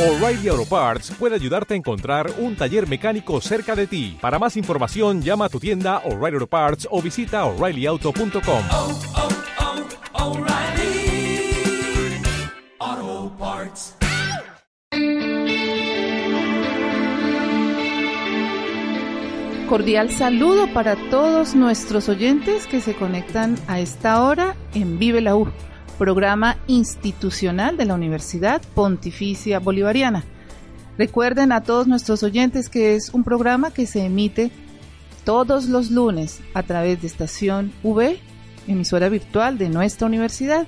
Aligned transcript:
O'Reilly 0.00 0.48
Auto 0.48 0.64
Parts 0.64 1.10
puede 1.18 1.34
ayudarte 1.34 1.74
a 1.74 1.76
encontrar 1.76 2.32
un 2.38 2.56
taller 2.56 2.88
mecánico 2.88 3.38
cerca 3.42 3.76
de 3.76 3.86
ti. 3.86 4.16
Para 4.18 4.38
más 4.38 4.56
información, 4.56 5.20
llama 5.20 5.44
a 5.44 5.48
tu 5.50 5.60
tienda 5.60 5.98
O'Reilly 6.06 6.36
Auto 6.36 6.46
Parts 6.46 6.88
o 6.90 7.02
visita 7.02 7.44
oreillyauto.com. 7.44 8.62
oh, 8.72 8.98
oh, 12.88 13.32
Parts. 13.38 13.94
Cordial 19.68 20.10
saludo 20.10 20.72
para 20.72 20.96
todos 21.10 21.54
nuestros 21.54 22.08
oyentes 22.08 22.66
que 22.66 22.80
se 22.80 22.94
conectan 22.94 23.56
a 23.68 23.80
esta 23.80 24.22
hora 24.22 24.56
en 24.72 24.98
Vive 24.98 25.20
la 25.20 25.36
U, 25.36 25.52
programa 26.00 26.56
institucional 26.66 27.76
de 27.76 27.84
la 27.84 27.92
Universidad 27.92 28.62
Pontificia 28.74 29.58
Bolivariana. 29.58 30.24
Recuerden 30.96 31.52
a 31.52 31.62
todos 31.62 31.88
nuestros 31.88 32.22
oyentes 32.22 32.70
que 32.70 32.94
es 32.94 33.10
un 33.10 33.22
programa 33.22 33.70
que 33.70 33.84
se 33.84 34.06
emite 34.06 34.50
todos 35.24 35.66
los 35.66 35.90
lunes 35.90 36.40
a 36.54 36.62
través 36.62 37.02
de 37.02 37.06
estación 37.06 37.70
V, 37.82 38.18
emisora 38.66 39.10
virtual 39.10 39.58
de 39.58 39.68
nuestra 39.68 40.06
universidad, 40.06 40.66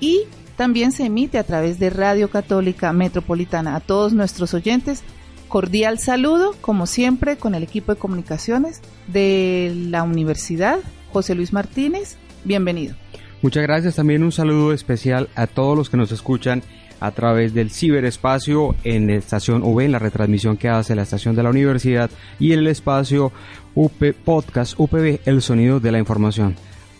y 0.00 0.22
también 0.56 0.92
se 0.92 1.04
emite 1.04 1.36
a 1.36 1.44
través 1.44 1.78
de 1.78 1.90
Radio 1.90 2.30
Católica 2.30 2.94
Metropolitana. 2.94 3.76
A 3.76 3.80
todos 3.80 4.14
nuestros 4.14 4.54
oyentes, 4.54 5.02
cordial 5.48 5.98
saludo, 5.98 6.54
como 6.62 6.86
siempre, 6.86 7.36
con 7.36 7.54
el 7.54 7.62
equipo 7.62 7.92
de 7.92 7.98
comunicaciones 7.98 8.80
de 9.06 9.74
la 9.90 10.02
universidad. 10.02 10.78
José 11.12 11.34
Luis 11.34 11.52
Martínez, 11.52 12.16
bienvenido. 12.44 13.01
Muchas 13.42 13.64
gracias. 13.64 13.96
También 13.96 14.22
un 14.22 14.32
saludo 14.32 14.72
especial 14.72 15.28
a 15.34 15.48
todos 15.48 15.76
los 15.76 15.90
que 15.90 15.96
nos 15.96 16.12
escuchan 16.12 16.62
a 17.00 17.10
través 17.10 17.52
del 17.52 17.70
ciberespacio 17.70 18.76
en 18.84 19.08
la 19.08 19.14
estación 19.14 19.64
V, 19.64 19.84
en 19.84 19.90
la 19.90 19.98
retransmisión 19.98 20.56
que 20.56 20.68
hace 20.68 20.94
la 20.94 21.02
estación 21.02 21.34
de 21.34 21.42
la 21.42 21.50
universidad 21.50 22.08
y 22.38 22.52
en 22.52 22.60
el 22.60 22.68
espacio 22.68 23.32
UP 23.74 24.14
Podcast 24.24 24.78
UPB, 24.78 25.18
el 25.24 25.42
sonido 25.42 25.80
de 25.80 25.90
la 25.90 25.98
información. 25.98 26.54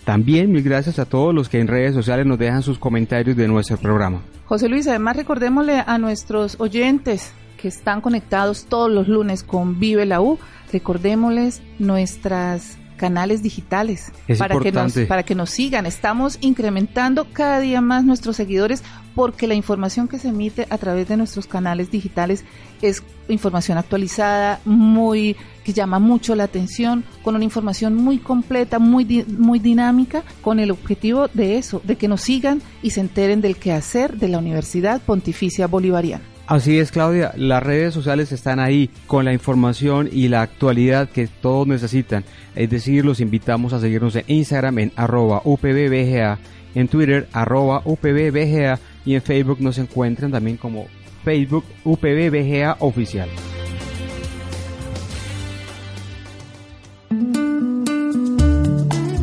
También 0.04 0.50
mil 0.50 0.64
gracias 0.64 0.98
a 0.98 1.04
todos 1.04 1.32
los 1.32 1.48
que 1.48 1.60
en 1.60 1.68
redes 1.68 1.94
sociales 1.94 2.26
nos 2.26 2.40
dejan 2.40 2.64
sus 2.64 2.80
comentarios 2.80 3.36
de 3.36 3.46
nuestro 3.46 3.76
programa. 3.76 4.22
José 4.46 4.68
Luis, 4.68 4.88
además 4.88 5.16
recordémosle 5.16 5.84
a 5.86 5.98
nuestros 5.98 6.56
oyentes 6.58 7.32
que 7.56 7.68
están 7.68 8.00
conectados 8.00 8.64
todos 8.64 8.90
los 8.90 9.06
lunes 9.06 9.44
con 9.44 9.78
Vive 9.78 10.04
la 10.04 10.20
U, 10.20 10.40
recordémosles 10.72 11.62
nuestras 11.78 12.78
canales 13.02 13.42
digitales 13.42 14.12
Es 14.28 14.38
para 14.38 14.54
que, 14.60 14.70
nos, 14.70 14.92
para 15.08 15.22
que 15.24 15.34
nos 15.34 15.50
sigan. 15.50 15.86
Estamos 15.86 16.38
incrementando 16.40 17.26
cada 17.32 17.58
día 17.58 17.80
más 17.80 18.04
nuestros 18.04 18.36
seguidores 18.36 18.82
porque 19.16 19.46
la 19.48 19.54
información 19.54 20.06
que 20.08 20.18
se 20.20 20.28
emite 20.28 20.66
a 20.70 20.78
través 20.78 21.08
de 21.08 21.16
nuestros 21.16 21.46
canales 21.46 21.90
digitales 21.90 22.44
es 22.80 23.02
información 23.28 23.76
actualizada, 23.78 24.60
muy 24.64 25.36
que 25.64 25.72
llama 25.72 25.98
mucho 25.98 26.34
la 26.34 26.44
atención, 26.44 27.04
con 27.22 27.34
una 27.36 27.44
información 27.44 27.94
muy 27.94 28.18
completa, 28.18 28.78
muy 28.78 29.04
di- 29.04 29.24
muy 29.48 29.58
dinámica, 29.58 30.22
con 30.40 30.58
el 30.60 30.70
objetivo 30.70 31.28
de 31.34 31.58
eso, 31.58 31.80
de 31.84 31.96
que 31.96 32.08
nos 32.08 32.20
sigan 32.22 32.62
y 32.82 32.90
se 32.90 33.00
enteren 33.00 33.40
del 33.40 33.56
quehacer 33.56 34.16
de 34.16 34.28
la 34.28 34.38
Universidad 34.38 35.00
Pontificia 35.02 35.66
Bolivariana. 35.66 36.24
Así 36.46 36.78
es, 36.78 36.90
Claudia, 36.90 37.32
las 37.36 37.62
redes 37.62 37.94
sociales 37.94 38.32
están 38.32 38.58
ahí 38.58 38.90
con 39.06 39.24
la 39.24 39.32
información 39.32 40.08
y 40.10 40.28
la 40.28 40.42
actualidad 40.42 41.08
que 41.08 41.28
todos 41.28 41.66
necesitan. 41.66 42.24
Es 42.54 42.68
decir, 42.68 43.04
los 43.04 43.20
invitamos 43.20 43.72
a 43.72 43.80
seguirnos 43.80 44.16
en 44.16 44.24
Instagram 44.26 44.78
en 44.80 44.92
arroba 44.96 45.40
UPBBGA, 45.44 46.38
en 46.74 46.88
Twitter 46.88 47.28
arroba 47.32 47.82
UPBBGA 47.84 48.78
y 49.04 49.14
en 49.14 49.22
Facebook 49.22 49.60
nos 49.60 49.78
encuentran 49.78 50.32
también 50.32 50.56
como 50.56 50.86
Facebook 51.24 51.64
UPBBGA 51.84 52.76
Oficial. 52.80 53.28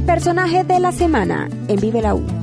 Personaje 0.05 0.63
de 0.63 0.79
la 0.79 0.91
semana 0.91 1.49
en 1.67 1.79
Vive 1.79 2.01
la 2.01 2.15
U. 2.15 2.38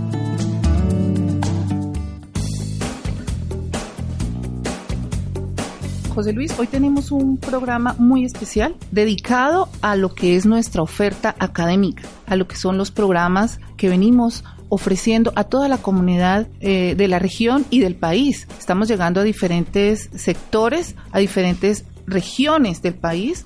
José 6.16 6.32
Luis, 6.32 6.59
hoy 6.59 6.66
tenemos 6.66 7.12
un 7.12 7.37
programa 7.37 7.94
muy 7.99 8.25
especial 8.25 8.75
dedicado 8.91 9.69
a 9.82 9.97
lo 9.97 10.15
que 10.15 10.34
es 10.34 10.47
nuestra 10.47 10.81
oferta 10.81 11.37
académica, 11.38 12.04
a 12.25 12.37
lo 12.37 12.49
que 12.49 12.56
son 12.56 12.78
los 12.78 12.91
programas 12.91 13.60
que 13.77 13.91
venimos 13.91 14.43
ofreciendo 14.71 15.31
a 15.37 15.44
toda 15.44 15.69
la 15.69 15.77
comunidad 15.77 16.47
eh, 16.60 16.94
de 16.97 17.09
la 17.09 17.19
región 17.19 17.66
y 17.69 17.81
del 17.81 17.97
país. 17.97 18.49
Estamos 18.59 18.88
llegando 18.88 19.21
a 19.21 19.25
diferentes 19.25 20.09
sectores, 20.15 20.94
a 21.12 21.19
diferentes 21.19 21.84
regiones 22.06 22.81
del 22.81 22.94
país 22.94 23.44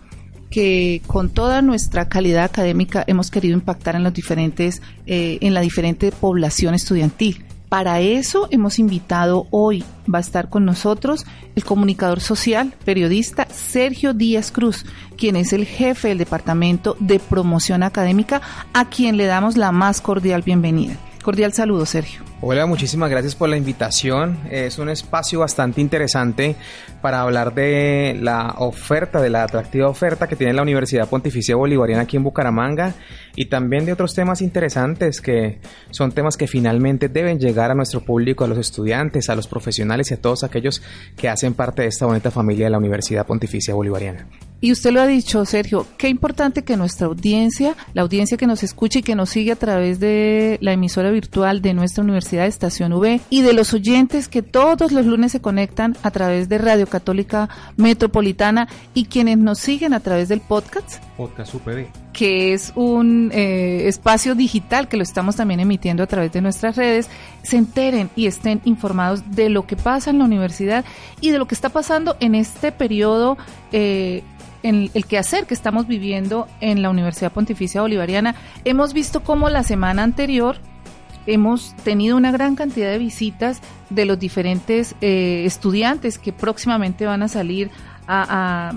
que 0.49 1.03
con 1.09 1.29
toda 1.29 1.63
nuestra 1.63 2.09
calidad 2.09 2.45
académica 2.45 3.03
hemos 3.09 3.33
querido 3.33 3.55
impactar 3.55 3.97
en 3.97 4.05
los 4.05 4.15
diferentes, 4.15 4.81
eh, 5.07 5.39
en 5.41 5.55
la 5.55 5.61
diferente 5.61 6.13
población 6.13 6.75
estudiantil. 6.75 7.45
Para 7.71 8.01
eso 8.01 8.49
hemos 8.51 8.81
invitado 8.81 9.47
hoy, 9.51 9.85
va 10.13 10.19
a 10.19 10.21
estar 10.21 10.51
con 10.51 10.65
nosotros 10.65 11.25
el 11.55 11.65
comunicador 11.65 12.19
social, 12.19 12.75
periodista 12.85 13.47
Sergio 13.49 14.13
Díaz 14.13 14.51
Cruz, 14.51 14.85
quien 15.17 15.37
es 15.37 15.53
el 15.53 15.67
jefe 15.67 16.09
del 16.09 16.19
Departamento 16.19 16.97
de 16.99 17.21
Promoción 17.21 17.85
Académica, 17.85 18.43
a 18.73 18.91
quien 18.91 19.17
le 19.17 19.27
damos 19.27 19.57
la 19.57 19.71
más 19.71 20.01
cordial 20.01 20.43
bienvenida. 20.43 20.97
Cordial 21.23 21.53
saludo, 21.53 21.85
Sergio. 21.85 22.23
Hola, 22.41 22.65
muchísimas 22.65 23.11
gracias 23.11 23.35
por 23.35 23.51
la 23.51 23.59
invitación. 23.59 24.39
Es 24.51 24.79
un 24.79 24.89
espacio 24.89 25.41
bastante 25.41 25.83
interesante 25.83 26.57
para 27.03 27.21
hablar 27.21 27.53
de 27.53 28.17
la 28.19 28.55
oferta, 28.57 29.21
de 29.21 29.29
la 29.29 29.43
atractiva 29.43 29.89
oferta 29.89 30.27
que 30.27 30.37
tiene 30.37 30.55
la 30.55 30.63
Universidad 30.63 31.09
Pontificia 31.09 31.57
Bolivariana 31.57 32.05
aquí 32.05 32.17
en 32.17 32.23
Bucaramanga 32.23 32.95
y 33.37 33.47
también 33.47 33.85
de 33.85 33.93
otros 33.93 34.15
temas 34.15 34.41
interesantes 34.41 35.21
que 35.21 35.61
son 35.91 36.13
temas 36.13 36.39
que 36.39 36.47
finalmente 36.47 37.11
deben 37.11 37.39
llegar 37.39 37.71
a 37.71 37.75
nuestro 37.75 38.01
público, 38.01 38.45
a 38.45 38.49
los 38.49 38.59
estudiantes, 38.59 39.29
a 39.29 39.37
los 39.37 39.47
profesionales 39.47 40.11
y 40.11 40.15
a 40.15 40.21
todos 40.21 40.43
aquellos 40.43 40.83
que 41.19 41.29
hacen 41.29 41.53
parte 41.53 41.83
de 41.83 41.89
esta 41.89 42.07
bonita 42.07 42.31
familia 42.31 42.65
de 42.65 42.71
la 42.71 42.79
Universidad 42.79 43.27
Pontificia 43.27 43.75
Bolivariana. 43.75 44.27
Y 44.63 44.73
usted 44.73 44.93
lo 44.93 45.01
ha 45.01 45.07
dicho, 45.07 45.45
Sergio, 45.47 45.87
qué 45.97 46.09
importante 46.09 46.65
que 46.65 46.77
nuestra 46.77 47.07
audiencia, 47.07 47.75
la 47.95 48.03
audiencia 48.03 48.37
que 48.37 48.47
nos 48.47 48.63
escucha 48.63 48.99
y 48.99 49.03
que 49.03 49.15
nos 49.15 49.31
sigue 49.31 49.53
a 49.53 49.57
través 49.57 50.01
de 50.01 50.59
la 50.61 50.73
emisora 50.73 51.11
virtual 51.11 51.63
de 51.63 51.73
nuestra 51.73 52.05
Universidad 52.05 52.47
Estación 52.47 52.93
V 52.93 53.21
y 53.31 53.41
de 53.41 53.53
los 53.55 53.73
oyentes 53.73 54.29
que 54.29 54.43
todos 54.43 54.93
los 54.93 55.07
lunes 55.07 55.33
se 55.33 55.41
conectan 55.41 55.97
a 56.03 56.11
través 56.11 56.51
de 56.51 56.59
Radio 56.59 56.87
Católica 56.87 57.49
Metropolitana 57.77 58.69
y 58.93 59.07
quienes 59.07 59.39
nos 59.39 59.59
siguen 59.59 59.95
a 59.95 60.01
través 60.01 60.29
del 60.29 60.43
podcast, 60.43 61.03
Podcast 61.17 61.55
UPB. 61.55 61.87
que 62.13 62.53
es 62.53 62.73
un 62.77 63.31
eh, 63.33 63.89
espacio 63.89 64.35
digital 64.35 64.89
que 64.89 64.99
lo 64.99 65.03
estamos 65.03 65.37
también 65.37 65.61
emitiendo 65.61 66.03
a 66.03 66.07
través 66.07 66.33
de 66.33 66.43
nuestras 66.43 66.77
redes, 66.77 67.09
se 67.43 67.57
enteren 67.57 68.11
y 68.15 68.27
estén 68.27 68.61
informados 68.65 69.23
de 69.31 69.49
lo 69.49 69.67
que 69.67 69.77
pasa 69.77 70.11
en 70.11 70.19
la 70.19 70.27
universidad 70.27 70.85
y 71.23 71.31
de 71.31 71.39
lo 71.39 71.47
que 71.47 71.55
está 71.55 71.71
pasando 71.71 72.17
en 72.21 72.35
este 72.35 72.73
periodo, 72.73 73.39
eh, 73.73 74.23
en 74.63 74.91
el 74.95 75.07
quehacer 75.07 75.47
que 75.47 75.55
estamos 75.55 75.87
viviendo 75.87 76.47
en 76.61 76.83
la 76.83 76.91
Universidad 76.91 77.33
Pontificia 77.33 77.81
Bolivariana. 77.81 78.35
Hemos 78.65 78.93
visto 78.93 79.23
cómo 79.23 79.49
la 79.49 79.63
semana 79.63 80.03
anterior 80.03 80.57
hemos 81.27 81.75
tenido 81.85 82.17
una 82.17 82.33
gran 82.33 82.57
cantidad 82.57 82.91
de 82.91 82.99
visitas 82.99 83.61
de 83.91 84.05
los 84.05 84.19
diferentes 84.19 84.95
eh, 85.01 85.45
estudiantes 85.45 86.19
que 86.19 86.33
próximamente 86.33 87.07
van 87.07 87.23
a 87.23 87.29
salir 87.29 87.71
a, 88.07 88.73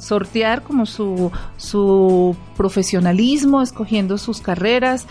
sortear 0.00 0.62
como 0.62 0.86
su, 0.86 1.30
su 1.58 2.34
profesionalismo, 2.56 3.60
escogiendo 3.60 4.16
sus 4.16 4.40
carreras. 4.40 5.06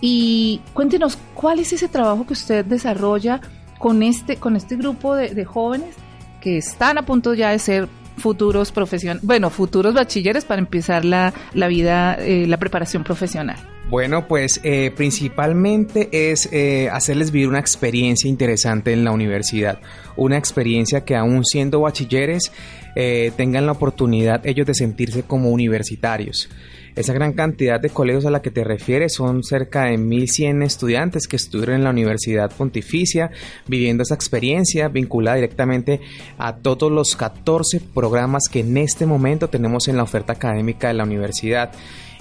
Y 0.00 0.60
cuéntenos, 0.74 1.16
¿cuál 1.34 1.60
es 1.60 1.72
ese 1.72 1.86
trabajo 1.86 2.26
que 2.26 2.32
usted 2.32 2.64
desarrolla 2.64 3.40
con 3.78 4.02
este, 4.02 4.36
con 4.36 4.56
este 4.56 4.74
grupo 4.74 5.14
de, 5.14 5.32
de 5.32 5.44
jóvenes 5.44 5.94
que 6.40 6.58
están 6.58 6.98
a 6.98 7.02
punto 7.02 7.34
ya 7.34 7.50
de 7.50 7.60
ser 7.60 7.88
futuros 8.18 8.72
profesionales, 8.72 9.22
bueno, 9.24 9.50
futuros 9.50 9.94
bachilleres 9.94 10.44
para 10.44 10.60
empezar 10.60 11.04
la, 11.04 11.32
la 11.54 11.68
vida, 11.68 12.14
eh, 12.14 12.46
la 12.46 12.58
preparación 12.58 13.04
profesional? 13.04 13.56
Bueno, 13.90 14.28
pues 14.28 14.60
eh, 14.64 14.92
principalmente 14.94 16.10
es 16.12 16.52
eh, 16.52 16.90
hacerles 16.92 17.30
vivir 17.30 17.48
una 17.48 17.58
experiencia 17.58 18.28
interesante 18.28 18.92
en 18.92 19.02
la 19.02 19.12
universidad, 19.12 19.80
una 20.14 20.36
experiencia 20.36 21.06
que 21.06 21.16
aún 21.16 21.42
siendo 21.42 21.80
bachilleres 21.80 22.52
eh, 22.96 23.32
tengan 23.38 23.64
la 23.64 23.72
oportunidad 23.72 24.46
ellos 24.46 24.66
de 24.66 24.74
sentirse 24.74 25.22
como 25.22 25.48
universitarios. 25.50 26.50
Esa 26.96 27.14
gran 27.14 27.32
cantidad 27.32 27.80
de 27.80 27.88
colegios 27.88 28.26
a 28.26 28.30
la 28.30 28.42
que 28.42 28.50
te 28.50 28.62
refieres 28.62 29.14
son 29.14 29.42
cerca 29.42 29.84
de 29.84 29.96
1.100 29.96 30.64
estudiantes 30.64 31.26
que 31.26 31.36
estuvieron 31.36 31.76
en 31.76 31.84
la 31.84 31.90
Universidad 31.90 32.50
Pontificia 32.50 33.30
viviendo 33.68 34.02
esa 34.02 34.16
experiencia 34.16 34.88
vinculada 34.88 35.36
directamente 35.36 36.00
a 36.36 36.56
todos 36.56 36.92
los 36.92 37.16
14 37.16 37.80
programas 37.94 38.48
que 38.50 38.60
en 38.60 38.76
este 38.76 39.06
momento 39.06 39.48
tenemos 39.48 39.88
en 39.88 39.96
la 39.96 40.02
oferta 40.02 40.34
académica 40.34 40.88
de 40.88 40.94
la 40.94 41.04
universidad. 41.04 41.72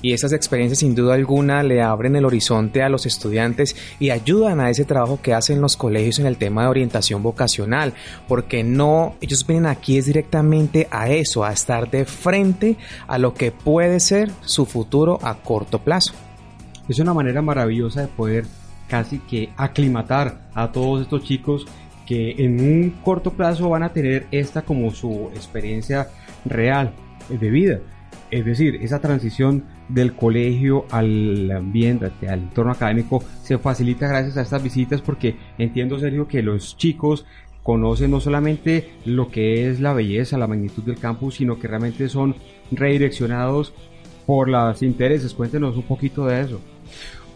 Y 0.01 0.13
esas 0.13 0.33
experiencias 0.33 0.79
sin 0.79 0.95
duda 0.95 1.15
alguna 1.15 1.63
le 1.63 1.81
abren 1.81 2.15
el 2.15 2.25
horizonte 2.25 2.83
a 2.83 2.89
los 2.89 3.05
estudiantes 3.05 3.75
y 3.99 4.09
ayudan 4.09 4.59
a 4.59 4.69
ese 4.69 4.85
trabajo 4.85 5.19
que 5.21 5.33
hacen 5.33 5.61
los 5.61 5.77
colegios 5.77 6.19
en 6.19 6.25
el 6.25 6.37
tema 6.37 6.63
de 6.63 6.69
orientación 6.69 7.23
vocacional, 7.23 7.93
porque 8.27 8.63
no, 8.63 9.15
ellos 9.21 9.45
vienen 9.45 9.65
aquí 9.65 9.97
es 9.97 10.05
directamente 10.05 10.87
a 10.91 11.09
eso, 11.09 11.43
a 11.43 11.51
estar 11.51 11.89
de 11.89 12.05
frente 12.05 12.77
a 13.07 13.17
lo 13.17 13.33
que 13.33 13.51
puede 13.51 13.99
ser 13.99 14.31
su 14.41 14.65
futuro 14.65 15.19
a 15.21 15.35
corto 15.35 15.79
plazo. 15.79 16.13
Es 16.87 16.99
una 16.99 17.13
manera 17.13 17.41
maravillosa 17.41 18.01
de 18.01 18.07
poder 18.07 18.45
casi 18.87 19.19
que 19.19 19.49
aclimatar 19.57 20.49
a 20.53 20.71
todos 20.71 21.01
estos 21.01 21.23
chicos 21.23 21.65
que 22.05 22.35
en 22.37 22.61
un 22.61 22.91
corto 23.03 23.31
plazo 23.31 23.69
van 23.69 23.83
a 23.83 23.91
tener 23.91 24.27
esta 24.31 24.61
como 24.61 24.91
su 24.91 25.29
experiencia 25.35 26.07
real 26.45 26.93
de 27.27 27.49
vida. 27.49 27.79
Es 28.31 28.45
decir, 28.45 28.79
esa 28.81 28.99
transición 28.99 29.65
del 29.89 30.13
colegio 30.15 30.85
al 30.91 31.49
ambiente, 31.51 32.11
al 32.27 32.39
entorno 32.39 32.71
académico, 32.71 33.23
se 33.43 33.57
facilita 33.57 34.07
gracias 34.07 34.37
a 34.37 34.41
estas 34.41 34.63
visitas 34.63 35.01
porque 35.01 35.35
entiendo, 35.57 35.99
Sergio, 35.99 36.27
que 36.27 36.41
los 36.41 36.77
chicos 36.77 37.25
conocen 37.63 38.11
no 38.11 38.21
solamente 38.21 38.91
lo 39.05 39.29
que 39.29 39.69
es 39.69 39.81
la 39.81 39.93
belleza, 39.93 40.37
la 40.37 40.47
magnitud 40.47 40.83
del 40.83 40.99
campus, 40.99 41.35
sino 41.35 41.59
que 41.59 41.67
realmente 41.67 42.07
son 42.07 42.35
redireccionados 42.71 43.73
por 44.25 44.47
los 44.47 44.81
intereses. 44.81 45.33
Cuéntenos 45.33 45.75
un 45.75 45.83
poquito 45.83 46.25
de 46.25 46.41
eso. 46.41 46.61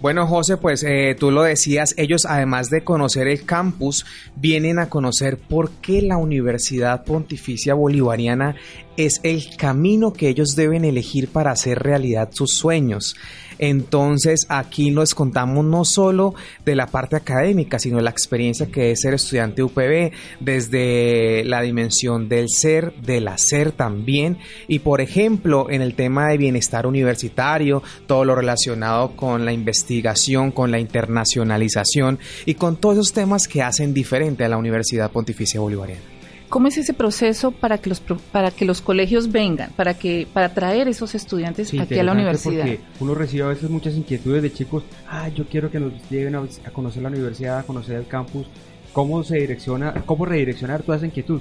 Bueno, 0.01 0.25
José, 0.25 0.57
pues 0.57 0.83
eh, 0.83 1.15
tú 1.19 1.29
lo 1.29 1.43
decías, 1.43 1.93
ellos 1.95 2.25
además 2.25 2.71
de 2.71 2.83
conocer 2.83 3.27
el 3.27 3.45
campus, 3.45 4.03
vienen 4.35 4.79
a 4.79 4.89
conocer 4.89 5.37
por 5.37 5.69
qué 5.73 6.01
la 6.01 6.17
Universidad 6.17 7.03
Pontificia 7.03 7.75
Bolivariana 7.75 8.55
es 8.97 9.19
el 9.23 9.55
camino 9.57 10.13
que 10.13 10.29
ellos 10.29 10.55
deben 10.55 10.85
elegir 10.85 11.29
para 11.29 11.51
hacer 11.51 11.79
realidad 11.79 12.29
sus 12.31 12.55
sueños. 12.55 13.15
Entonces 13.61 14.47
aquí 14.49 14.89
les 14.89 15.13
contamos 15.13 15.63
no 15.63 15.85
solo 15.85 16.33
de 16.65 16.75
la 16.75 16.87
parte 16.87 17.15
académica, 17.15 17.77
sino 17.77 17.99
la 18.01 18.09
experiencia 18.09 18.65
que 18.65 18.91
es 18.91 19.01
ser 19.01 19.13
estudiante 19.13 19.61
UPB, 19.61 20.11
desde 20.39 21.43
la 21.45 21.61
dimensión 21.61 22.27
del 22.27 22.49
ser, 22.49 22.93
del 23.03 23.27
hacer 23.27 23.71
también, 23.71 24.39
y 24.67 24.79
por 24.79 24.99
ejemplo 24.99 25.69
en 25.69 25.83
el 25.83 25.93
tema 25.93 26.29
de 26.29 26.37
bienestar 26.37 26.87
universitario, 26.87 27.83
todo 28.07 28.25
lo 28.25 28.33
relacionado 28.33 29.15
con 29.15 29.45
la 29.45 29.53
investigación, 29.53 30.51
con 30.51 30.71
la 30.71 30.79
internacionalización 30.79 32.17
y 32.47 32.55
con 32.55 32.77
todos 32.77 32.95
esos 32.95 33.13
temas 33.13 33.47
que 33.47 33.61
hacen 33.61 33.93
diferente 33.93 34.43
a 34.43 34.49
la 34.49 34.57
Universidad 34.57 35.11
Pontificia 35.11 35.59
Bolivariana. 35.59 36.20
¿Cómo 36.51 36.67
es 36.67 36.77
ese 36.77 36.93
proceso 36.93 37.51
para 37.51 37.77
que 37.77 37.87
los 37.87 38.01
para 38.01 38.51
que 38.51 38.65
los 38.65 38.81
colegios 38.81 39.31
vengan, 39.31 39.71
para 39.77 39.93
que 39.93 40.27
para 40.33 40.53
traer 40.53 40.89
esos 40.89 41.15
estudiantes 41.15 41.69
Sí, 41.69 41.79
aquí 41.79 41.97
a 41.97 42.03
la 42.03 42.11
universidad? 42.11 42.65
Porque 42.65 42.81
uno 42.99 43.15
recibe 43.15 43.43
a 43.43 43.47
veces 43.47 43.69
muchas 43.69 43.95
inquietudes 43.95 44.43
de 44.43 44.51
chicos, 44.51 44.83
ah, 45.09 45.29
yo 45.29 45.45
quiero 45.45 45.71
que 45.71 45.79
nos 45.79 45.93
lleven 46.09 46.35
a, 46.35 46.39
a 46.39 46.71
conocer 46.71 47.03
la 47.03 47.07
universidad, 47.07 47.59
a 47.59 47.63
conocer 47.63 47.95
el 47.95 48.05
campus. 48.05 48.47
¿Cómo 48.91 49.23
se 49.23 49.37
direcciona, 49.37 49.93
cómo 50.05 50.25
redireccionar 50.25 50.83
toda 50.83 50.97
esa 50.97 51.05
inquietud? 51.05 51.39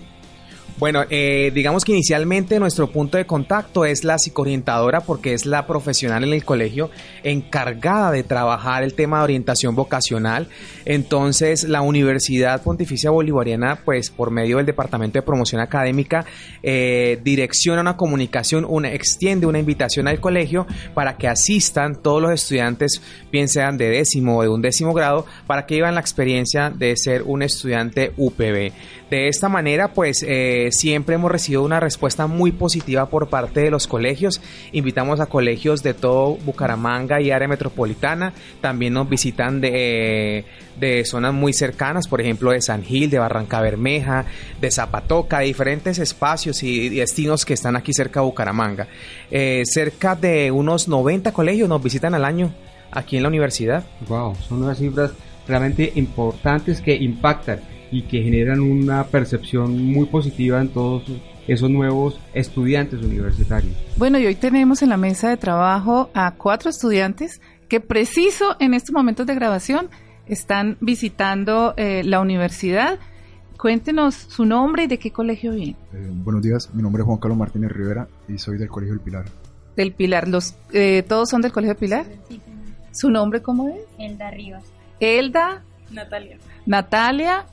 Bueno, 0.79 1.05
eh, 1.11 1.51
digamos 1.55 1.85
que 1.85 1.93
inicialmente 1.93 2.59
nuestro 2.59 2.91
punto 2.91 3.19
de 3.19 3.27
contacto 3.27 3.85
es 3.85 4.03
la 4.03 4.19
psicoorientadora 4.19 5.01
porque 5.01 5.35
es 5.35 5.45
la 5.45 5.67
profesional 5.67 6.25
en 6.25 6.33
el 6.33 6.45
colegio 6.45 6.91
encargada 7.23 8.11
de 8.11 8.23
trabajar 8.23 8.83
el 8.83 8.95
tema 8.95 9.19
de 9.19 9.25
orientación 9.25 9.75
vocacional. 9.75 10.49
Entonces, 10.85 11.65
la 11.65 11.83
Universidad 11.83 12.63
Pontificia 12.63 13.11
Bolivariana, 13.11 13.81
pues 13.85 14.11
por 14.11 14.31
medio 14.31 14.57
del 14.57 14.67
Departamento 14.67 15.19
de 15.19 15.23
Promoción 15.23 15.61
Académica, 15.61 16.25
eh, 16.63 17.21
direcciona 17.23 17.83
una 17.83 17.97
comunicación, 17.97 18.65
una, 18.69 18.93
extiende 18.93 19.47
una 19.47 19.59
invitación 19.59 20.09
al 20.09 20.21
colegio 20.21 20.67
para 20.95 21.17
que 21.17 21.29
asistan 21.29 21.97
todos 21.97 22.23
los 22.23 22.33
estudiantes, 22.33 23.03
bien 23.31 23.49
sean 23.49 23.77
de 23.77 23.91
décimo 23.91 24.39
o 24.39 24.43
de 24.43 24.49
un 24.49 24.63
décimo 24.63 24.95
grado, 24.95 25.27
para 25.47 25.67
que 25.67 25.75
vivan 25.75 25.95
la 25.95 26.01
experiencia 26.01 26.71
de 26.71 26.97
ser 26.97 27.23
un 27.23 27.43
estudiante 27.43 28.13
UPB. 28.17 28.73
De 29.11 29.27
esta 29.27 29.49
manera, 29.49 29.93
pues 29.93 30.25
eh, 30.27 30.60
siempre 30.73 31.17
hemos 31.17 31.31
recibido 31.31 31.62
una 31.62 31.81
respuesta 31.81 32.27
muy 32.27 32.53
positiva 32.53 33.07
por 33.07 33.29
parte 33.29 33.61
de 33.61 33.71
los 33.71 33.87
colegios. 33.87 34.41
Invitamos 34.73 35.21
a 35.21 35.27
colegios 35.27 35.83
de 35.83 35.95
todo 35.95 36.37
Bucaramanga 36.45 37.21
y 37.21 37.31
área 37.31 37.49
metropolitana. 37.49 38.33
También 38.61 38.95
nos 38.95 39.09
visitan 39.09 39.61
de, 39.61 40.45
de 40.79 41.05
zonas 41.05 41.35
muy 41.35 41.53
cercanas, 41.53 42.09
por 42.09 42.21
ejemplo 42.21 42.53
de 42.53 42.62
San 42.62 42.83
Gil, 42.83 43.11
de 43.11 43.19
Barranca 43.19 43.61
Bermeja, 43.61 44.25
de 44.61 44.71
Zapatoca, 44.71 45.41
de 45.41 45.47
diferentes 45.47 45.99
espacios 45.99 46.62
y 46.62 46.71
y 46.71 46.89
destinos 46.89 47.45
que 47.45 47.55
están 47.55 47.77
aquí 47.77 47.93
cerca 47.93 48.21
de 48.21 48.27
Bucaramanga. 48.27 48.89
Eh, 49.31 49.62
cerca 49.65 50.15
de 50.15 50.51
unos 50.51 50.89
90 50.89 51.33
colegios 51.33 51.69
nos 51.69 51.83
visitan 51.83 52.15
al 52.15 52.25
año 52.25 52.53
aquí 52.91 53.17
en 53.17 53.23
la 53.23 53.29
universidad. 53.29 53.85
Wow, 54.09 54.37
son 54.37 54.62
unas 54.62 54.79
cifras 54.79 55.12
realmente 55.47 55.93
importantes 55.97 56.81
que 56.81 56.95
impactan 56.95 57.61
y 57.91 58.03
que 58.03 58.23
generan 58.23 58.61
una 58.61 59.05
percepción 59.05 59.85
muy 59.85 60.07
positiva 60.07 60.61
en 60.61 60.69
todos 60.69 61.05
esos 61.49 61.71
nuevos 61.71 62.21
estudiantes 62.35 63.03
universitarios. 63.03 63.75
Bueno, 63.97 64.19
y 64.19 64.27
hoy 64.27 64.35
tenemos 64.35 64.83
en 64.83 64.91
la 64.91 64.97
mesa 64.97 65.29
de 65.29 65.37
trabajo 65.37 66.11
a 66.15 66.33
cuatro 66.33 66.71
estudiantes 66.71 67.41
que 67.69 67.81
preciso 67.81 68.57
en 68.61 68.75
estos 68.75 68.93
momentos 68.93 69.27
de 69.27 69.35
grabación 69.35 69.89
están 70.27 70.77
visitando 70.81 71.75
eh, 71.77 72.03
la 72.05 72.21
universidad. 72.21 72.99
Cuéntenos 73.59 74.15
su 74.15 74.45
nombre 74.45 74.85
y 74.85 74.87
de 74.87 74.99
qué 74.99 75.11
colegio 75.11 75.53
viene. 75.53 75.77
Eh, 75.93 76.09
buenos 76.13 76.43
días, 76.43 76.71
mi 76.73 76.83
nombre 76.83 77.03
es 77.03 77.07
Juan 77.07 77.19
Carlos 77.19 77.39
Martínez 77.39 77.73
Rivera 77.73 78.09
y 78.29 78.39
soy 78.39 78.57
del 78.57 78.69
Colegio 78.69 78.95
El 78.95 79.01
Pilar. 79.01 79.25
Del 79.77 79.93
Pilar. 79.93 80.29
Los, 80.29 80.55
eh, 80.73 81.05
¿Todos 81.07 81.29
son 81.29 81.43
del 81.43 81.53
colegio 81.53 81.77
Pilar? 81.77 82.07
¿Su 82.93 83.11
nombre 83.11 83.43
cómo 83.43 83.69
es? 83.69 83.81
Elda 83.99 84.31
Rivas. 84.31 84.65
Elda, 85.01 85.63
Natalia. 85.91 86.39
Natalia. 86.67 87.47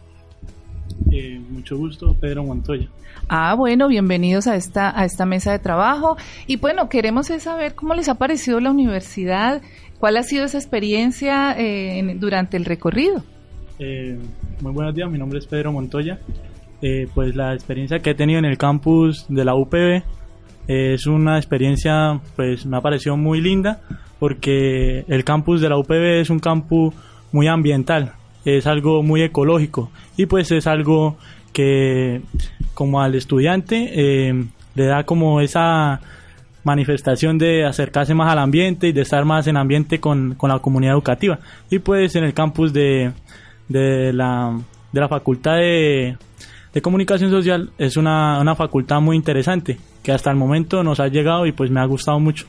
Eh, 1.11 1.39
mucho 1.49 1.77
gusto, 1.77 2.15
Pedro 2.19 2.43
Montoya. 2.43 2.87
Ah, 3.29 3.53
bueno, 3.55 3.87
bienvenidos 3.87 4.47
a 4.47 4.55
esta, 4.55 4.97
a 4.99 5.05
esta 5.05 5.25
mesa 5.25 5.51
de 5.51 5.59
trabajo. 5.59 6.17
Y 6.47 6.57
bueno, 6.57 6.89
queremos 6.89 7.27
saber 7.27 7.75
cómo 7.75 7.93
les 7.93 8.09
ha 8.09 8.15
parecido 8.15 8.59
la 8.59 8.71
universidad, 8.71 9.61
cuál 9.99 10.17
ha 10.17 10.23
sido 10.23 10.45
esa 10.45 10.57
experiencia 10.57 11.57
eh, 11.57 11.99
en- 11.99 12.19
durante 12.19 12.57
el 12.57 12.65
recorrido. 12.65 13.23
Eh, 13.79 14.17
muy 14.61 14.71
buenos 14.73 14.95
días, 14.95 15.09
mi 15.09 15.17
nombre 15.17 15.39
es 15.39 15.45
Pedro 15.47 15.71
Montoya. 15.71 16.19
Eh, 16.81 17.07
pues 17.13 17.35
la 17.35 17.53
experiencia 17.53 17.99
que 17.99 18.11
he 18.11 18.15
tenido 18.15 18.39
en 18.39 18.45
el 18.45 18.57
campus 18.57 19.25
de 19.29 19.43
la 19.45 19.55
UPB 19.55 20.03
es 20.67 21.07
una 21.07 21.37
experiencia, 21.37 22.19
pues 22.35 22.65
me 22.65 22.77
ha 22.77 22.81
parecido 22.81 23.17
muy 23.17 23.41
linda 23.41 23.81
porque 24.19 25.05
el 25.07 25.23
campus 25.23 25.61
de 25.61 25.69
la 25.69 25.77
UPB 25.77 26.21
es 26.21 26.29
un 26.29 26.39
campus 26.39 26.93
muy 27.31 27.47
ambiental, 27.47 28.13
es 28.47 28.65
algo 28.65 29.03
muy 29.03 29.21
ecológico 29.23 29.91
y 30.15 30.25
pues 30.25 30.51
es 30.51 30.67
algo 30.67 31.17
que 31.51 32.21
como 32.73 33.01
al 33.01 33.15
estudiante 33.15 33.91
eh, 33.93 34.45
le 34.75 34.85
da 34.85 35.03
como 35.03 35.41
esa 35.41 35.99
manifestación 36.63 37.37
de 37.37 37.65
acercarse 37.65 38.13
más 38.13 38.31
al 38.31 38.39
ambiente 38.39 38.87
y 38.87 38.91
de 38.93 39.01
estar 39.01 39.25
más 39.25 39.47
en 39.47 39.57
ambiente 39.57 39.99
con, 39.99 40.35
con 40.35 40.49
la 40.49 40.59
comunidad 40.59 40.93
educativa. 40.93 41.39
Y 41.69 41.79
pues 41.79 42.15
en 42.15 42.23
el 42.23 42.33
campus 42.33 42.71
de, 42.73 43.11
de, 43.67 44.13
la, 44.13 44.57
de 44.91 44.99
la 44.99 45.07
Facultad 45.07 45.55
de, 45.57 46.17
de 46.73 46.81
Comunicación 46.81 47.31
Social 47.31 47.71
es 47.77 47.97
una, 47.97 48.39
una 48.39 48.55
facultad 48.55 49.01
muy 49.01 49.15
interesante 49.15 49.77
que 50.03 50.11
hasta 50.11 50.29
el 50.29 50.37
momento 50.37 50.83
nos 50.83 50.99
ha 50.99 51.07
llegado 51.07 51.45
y 51.45 51.51
pues 51.51 51.71
me 51.71 51.79
ha 51.79 51.85
gustado 51.85 52.19
mucho. 52.19 52.45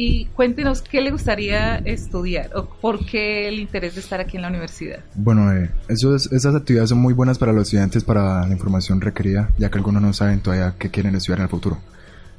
Y 0.00 0.26
cuéntenos 0.26 0.80
qué 0.80 1.00
le 1.00 1.10
gustaría 1.10 1.78
estudiar 1.78 2.50
o 2.54 2.66
por 2.66 3.04
qué 3.04 3.48
el 3.48 3.58
interés 3.58 3.96
de 3.96 4.00
estar 4.00 4.20
aquí 4.20 4.36
en 4.36 4.42
la 4.42 4.48
universidad. 4.48 5.00
Bueno, 5.16 5.52
eh, 5.52 5.72
esas 5.88 6.54
actividades 6.54 6.90
son 6.90 6.98
muy 6.98 7.14
buenas 7.14 7.36
para 7.36 7.52
los 7.52 7.64
estudiantes 7.64 8.04
para 8.04 8.46
la 8.46 8.52
información 8.52 9.00
requerida, 9.00 9.50
ya 9.58 9.70
que 9.70 9.78
algunos 9.78 10.00
no 10.00 10.12
saben 10.12 10.38
todavía 10.38 10.76
qué 10.78 10.88
quieren 10.90 11.16
estudiar 11.16 11.40
en 11.40 11.42
el 11.46 11.48
futuro. 11.48 11.78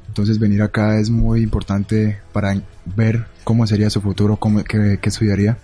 Entonces 0.08 0.40
venir 0.40 0.62
acá 0.62 1.00
es 1.00 1.10
muy 1.10 1.42
importante 1.42 2.20
para 2.32 2.56
ver 2.96 3.26
cómo 3.44 3.68
sería 3.68 3.90
su 3.90 4.00
futuro, 4.00 4.38
cómo, 4.38 4.64
qué 4.64 4.98
estudiaría. 5.04 5.58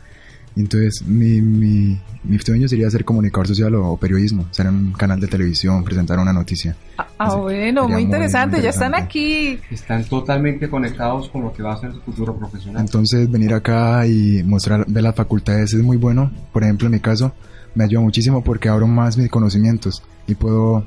Entonces 0.56 1.04
mi, 1.06 1.42
mi, 1.42 2.00
mi 2.24 2.40
sueño 2.40 2.68
sería 2.68 2.90
ser 2.90 3.04
comunicador 3.04 3.48
social 3.48 3.76
o, 3.76 3.90
o 3.92 3.98
periodismo, 3.98 4.46
ser 4.52 4.68
en 4.68 4.76
un 4.76 4.92
canal 4.94 5.20
de 5.20 5.28
televisión, 5.28 5.84
presentar 5.84 6.18
una 6.20 6.32
noticia. 6.32 6.76
Ah, 6.98 7.08
ah, 7.18 7.26
Así, 7.28 7.38
bueno, 7.38 7.84
muy 7.84 7.94
muy 7.94 8.02
interesante, 8.04 8.62
ya 8.62 8.70
están 8.70 8.94
interesante. 8.94 9.06
aquí. 9.06 9.60
Están 9.70 10.04
totalmente 10.06 10.70
conectados 10.70 11.30
con 11.30 11.44
lo 11.44 11.52
que 11.54 11.62
va 11.64 11.74
a 11.74 11.78
ser 11.80 11.94
su 11.94 12.02
futuro 12.02 12.36
profesional. 12.36 12.82
Entonces 12.82 13.30
venir 13.30 13.54
acá 13.54 14.08
y 14.08 14.44
mostrar 14.44 14.86
ver 14.88 15.04
las 15.04 15.16
facultades 15.16 15.74
es 15.74 15.82
muy 15.82 15.98
bueno. 15.98 16.32
Por 16.54 16.64
ejemplo, 16.64 16.88
en 16.88 16.94
mi 16.94 17.00
caso 17.00 17.34
me 17.74 17.84
ayuda 17.84 18.02
muchísimo 18.02 18.44
porque 18.44 18.70
abro 18.70 18.88
más 18.88 19.18
mis 19.18 19.30
conocimientos 19.30 20.02
y 20.28 20.36
puedo 20.36 20.86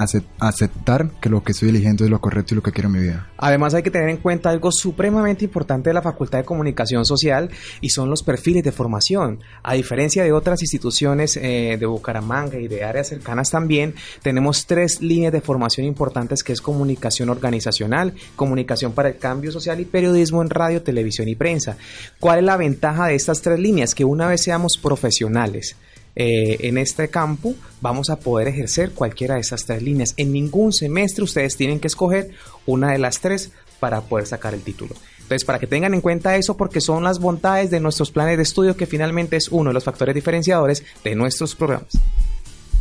aceptar 0.00 1.10
que 1.20 1.28
lo 1.28 1.42
que 1.42 1.52
estoy 1.52 1.70
eligiendo 1.70 2.04
es 2.04 2.10
lo 2.10 2.20
correcto 2.20 2.54
y 2.54 2.56
lo 2.56 2.62
que 2.62 2.72
quiero 2.72 2.88
en 2.88 2.94
mi 2.94 3.00
vida. 3.00 3.28
Además 3.38 3.74
hay 3.74 3.82
que 3.82 3.90
tener 3.90 4.08
en 4.08 4.18
cuenta 4.18 4.50
algo 4.50 4.70
supremamente 4.72 5.44
importante 5.44 5.90
de 5.90 5.94
la 5.94 6.02
Facultad 6.02 6.38
de 6.38 6.44
Comunicación 6.44 7.04
Social 7.04 7.50
y 7.80 7.90
son 7.90 8.10
los 8.10 8.22
perfiles 8.22 8.64
de 8.64 8.72
formación. 8.72 9.40
A 9.62 9.74
diferencia 9.74 10.24
de 10.24 10.32
otras 10.32 10.62
instituciones 10.62 11.36
eh, 11.36 11.76
de 11.78 11.86
Bucaramanga 11.86 12.58
y 12.58 12.68
de 12.68 12.84
áreas 12.84 13.08
cercanas 13.08 13.50
también, 13.50 13.94
tenemos 14.22 14.66
tres 14.66 15.00
líneas 15.00 15.32
de 15.32 15.40
formación 15.40 15.86
importantes 15.86 16.42
que 16.42 16.52
es 16.52 16.60
comunicación 16.60 17.30
organizacional, 17.30 18.14
comunicación 18.36 18.92
para 18.92 19.08
el 19.08 19.18
cambio 19.18 19.52
social 19.52 19.80
y 19.80 19.84
periodismo 19.84 20.42
en 20.42 20.50
radio, 20.50 20.82
televisión 20.82 21.28
y 21.28 21.34
prensa. 21.34 21.76
¿Cuál 22.18 22.40
es 22.40 22.44
la 22.44 22.56
ventaja 22.56 23.06
de 23.06 23.14
estas 23.14 23.42
tres 23.42 23.58
líneas? 23.58 23.94
Que 23.94 24.04
una 24.04 24.26
vez 24.26 24.42
seamos 24.42 24.78
profesionales, 24.78 25.76
eh, 26.22 26.68
en 26.68 26.76
este 26.76 27.08
campo 27.08 27.54
vamos 27.80 28.10
a 28.10 28.16
poder 28.16 28.46
ejercer 28.46 28.90
cualquiera 28.90 29.36
de 29.36 29.40
esas 29.40 29.64
tres 29.64 29.82
líneas. 29.82 30.12
En 30.18 30.34
ningún 30.34 30.70
semestre 30.70 31.24
ustedes 31.24 31.56
tienen 31.56 31.80
que 31.80 31.86
escoger 31.86 32.28
una 32.66 32.92
de 32.92 32.98
las 32.98 33.20
tres 33.20 33.52
para 33.78 34.02
poder 34.02 34.26
sacar 34.26 34.52
el 34.52 34.60
título. 34.60 34.94
Entonces, 35.16 35.46
para 35.46 35.58
que 35.58 35.66
tengan 35.66 35.94
en 35.94 36.02
cuenta 36.02 36.36
eso, 36.36 36.58
porque 36.58 36.82
son 36.82 37.04
las 37.04 37.20
bondades 37.20 37.70
de 37.70 37.80
nuestros 37.80 38.10
planes 38.10 38.36
de 38.36 38.42
estudio, 38.42 38.76
que 38.76 38.84
finalmente 38.84 39.36
es 39.36 39.48
uno 39.48 39.70
de 39.70 39.74
los 39.74 39.82
factores 39.84 40.14
diferenciadores 40.14 40.84
de 41.02 41.14
nuestros 41.14 41.54
programas. 41.54 41.98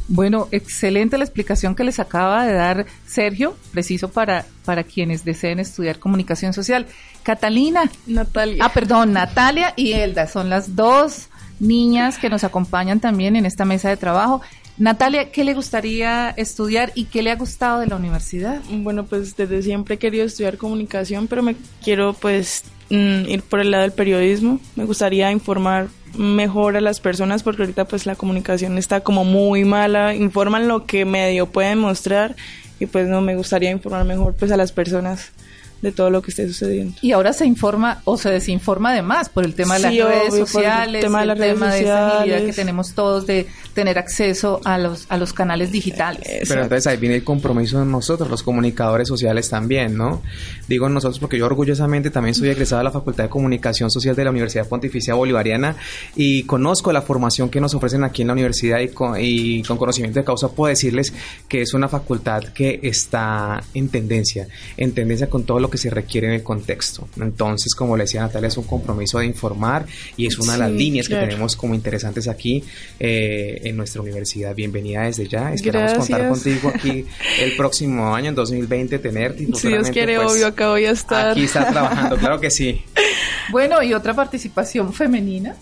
Bueno, 0.10 0.50
excelente 0.52 1.18
la 1.18 1.24
explicación 1.24 1.76
que 1.76 1.86
les 1.86 2.02
acaba 2.02 2.46
de 2.46 2.52
dar 2.52 2.88
Sergio, 3.08 3.56
preciso 3.72 4.10
para, 4.10 4.46
para 4.66 4.84
quienes 4.84 5.24
deseen 5.24 5.62
estudiar 5.62 6.00
comunicación 6.00 6.52
social. 6.52 6.88
Catalina, 7.24 7.90
Natalia. 8.06 8.66
ah, 8.66 8.74
perdón, 8.74 9.14
Natalia 9.14 9.74
y 9.78 9.94
Elda 9.94 10.28
son 10.28 10.50
las 10.50 10.76
dos 10.76 11.30
niñas 11.60 12.18
que 12.18 12.30
nos 12.30 12.44
acompañan 12.44 13.00
también 13.00 13.36
en 13.36 13.46
esta 13.46 13.66
mesa 13.66 13.90
de 13.90 13.98
trabajo. 13.98 14.42
Natalia, 14.78 15.30
¿qué 15.32 15.44
le 15.44 15.54
gustaría 15.54 16.30
estudiar 16.30 16.94
y 16.96 17.06
qué 17.06 17.22
le 17.22 17.32
ha 17.32 17.36
gustado 17.36 17.82
de 17.82 17.88
la 17.88 17.98
universidad? 17.98 18.62
Bueno, 18.70 19.06
pues 19.06 19.36
desde 19.36 19.62
siempre 19.62 19.96
he 19.96 19.98
querido 19.98 20.26
estudiar 20.26 20.58
comunicación, 20.58 21.28
pero 21.28 21.44
me 21.44 21.58
quiero 21.84 22.14
pues 22.14 22.64
mm, 22.90 23.26
ir 23.28 23.42
por 23.44 23.60
el 23.60 23.72
lado 23.72 23.84
del 23.84 23.92
periodismo. 23.92 24.60
Me 24.78 24.86
gustaría 24.86 25.32
informar 25.32 25.90
mejor 26.18 26.78
a 26.78 26.82
las 26.82 27.02
personas 27.02 27.44
porque 27.44 27.64
ahorita 27.64 27.86
pues 27.86 28.06
la 28.06 28.16
comunicación 28.16 28.78
está 28.78 29.02
como 29.02 29.26
muy 29.26 29.66
mala, 29.66 30.16
informan 30.16 30.70
lo 30.70 30.86
que 30.86 31.04
medio 31.04 31.48
pueden 31.48 31.80
mostrar 31.80 32.38
y 32.80 32.86
pues 32.86 33.08
no 33.08 33.20
me 33.20 33.36
gustaría 33.36 33.72
informar 33.72 34.06
mejor 34.06 34.34
pues 34.34 34.52
a 34.52 34.58
las 34.58 34.72
personas 34.72 35.34
de 35.82 35.92
todo 35.92 36.10
lo 36.10 36.22
que 36.22 36.32
esté 36.32 36.48
sucediendo. 36.48 36.96
Y 37.02 37.12
ahora 37.12 37.34
se 37.34 37.46
informa 37.46 38.02
o 38.06 38.18
se 38.18 38.30
desinforma 38.30 38.92
además 38.92 39.30
por 39.30 39.46
el 39.46 39.56
tema 39.56 39.76
de 39.76 39.80
las 39.82 39.92
Sí, 39.92 40.02
redes 40.02 40.18
obvio, 40.18 40.30
por 40.30 40.40
el 40.40 40.48
sociales, 40.48 41.02
tema 41.02 41.18
de 41.20 41.22
el 41.24 41.28
las 41.30 41.38
redes 41.38 41.54
tema 41.54 41.74
de 41.74 41.82
esa 41.82 42.08
agilidad 42.08 42.24
que 42.24 42.40
sociales. 42.42 42.56
tenemos 42.56 42.94
todos 42.94 43.28
de 43.28 43.48
tener 43.74 43.98
acceso 43.98 44.62
a 44.66 44.78
los, 44.78 45.06
a 45.10 45.18
los 45.18 45.34
canales 45.34 45.72
digitales. 45.72 46.48
Pero 46.48 46.64
entonces 46.64 46.88
ahí 46.88 46.98
viene 46.98 47.16
el 47.16 47.24
compromiso 47.24 47.80
de 47.80 47.86
nosotros, 47.86 48.30
los 48.30 48.44
comunicadores 48.44 49.08
sociales 49.08 49.50
también, 49.50 49.96
¿no? 49.96 50.22
Digo 50.68 50.90
nosotros 50.90 51.20
porque 51.20 51.38
yo 51.38 51.46
orgullosamente 51.46 52.10
también 52.10 52.36
soy 52.36 52.50
egresado 52.50 52.80
de 52.80 52.86
la 52.86 52.92
Facultad 52.92 53.26
de 53.26 53.30
Comunicación 53.30 53.90
Social 53.92 54.16
de 54.16 54.24
la 54.24 54.32
Universidad 54.32 54.68
Pontificia 54.68 55.14
Bolivariana 55.14 55.76
y 56.16 56.44
conozco 56.44 56.92
la 56.92 57.02
formación 57.02 57.50
que 57.50 57.62
nos 57.62 57.74
ofrecen 57.74 58.04
aquí 58.04 58.22
en 58.22 58.28
la 58.28 58.34
universidad 58.34 58.80
y 58.80 58.90
con, 58.90 59.16
y 59.20 59.64
con 59.64 59.78
conocimiento 59.78 60.20
de 60.20 60.26
causa 60.26 60.50
puedo 60.50 60.70
decirles 60.70 61.14
que 61.48 61.62
es 61.62 61.74
una 61.74 61.88
facultad 61.88 62.44
que 62.54 62.80
está 62.84 63.62
en 63.74 63.90
tendencia, 63.90 64.48
en 64.78 64.94
tendencia 64.94 65.30
con 65.30 65.44
todo 65.44 65.60
lo 65.60 65.69
que 65.70 65.78
se 65.78 65.90
requiere 65.90 66.28
en 66.28 66.34
el 66.34 66.44
contexto. 66.44 67.08
Entonces, 67.20 67.74
como 67.76 67.96
le 67.98 68.04
decía 68.04 68.22
Natalia, 68.22 68.48
es 68.48 68.58
un 68.58 68.66
compromiso 68.66 69.20
de 69.20 69.26
informar 69.26 69.86
y 70.18 70.26
es 70.28 70.38
una 70.40 70.54
de 70.54 70.60
las 70.60 70.72
Sí, 70.72 70.78
líneas 70.78 71.08
claro. 71.08 71.24
que 71.24 71.30
tenemos 71.30 71.56
como 71.56 71.76
interesantes 71.76 72.28
aquí 72.28 72.64
eh, 73.00 73.62
en 73.64 73.78
nuestra 73.78 74.02
universidad. 74.02 74.54
Bienvenida 74.56 75.04
desde 75.04 75.28
ya. 75.28 75.54
Esperamos 75.54 75.94
contar 75.94 76.22
Gracias. 76.22 76.44
contigo 76.44 76.72
aquí 76.76 77.06
el 77.42 77.56
próximo 77.56 78.16
año, 78.16 78.30
en 78.30 78.36
2020, 78.36 79.00
tenerte. 79.00 79.44
y 79.44 79.54
Si 79.56 79.68
Dios 79.68 79.90
quiere, 79.90 80.18
pues, 80.18 80.32
obvio, 80.32 80.48
acá 80.48 80.70
voy 80.70 80.86
a 80.86 80.92
estar. 80.92 81.32
Aquí 81.32 81.44
está 81.44 81.70
trabajando, 81.72 82.18
claro 82.18 82.40
que 82.40 82.50
sí. 82.52 82.82
Bueno, 83.52 83.82
y 83.82 83.96
otra 83.96 84.14
participación 84.14 84.94
femenina, 84.94 85.56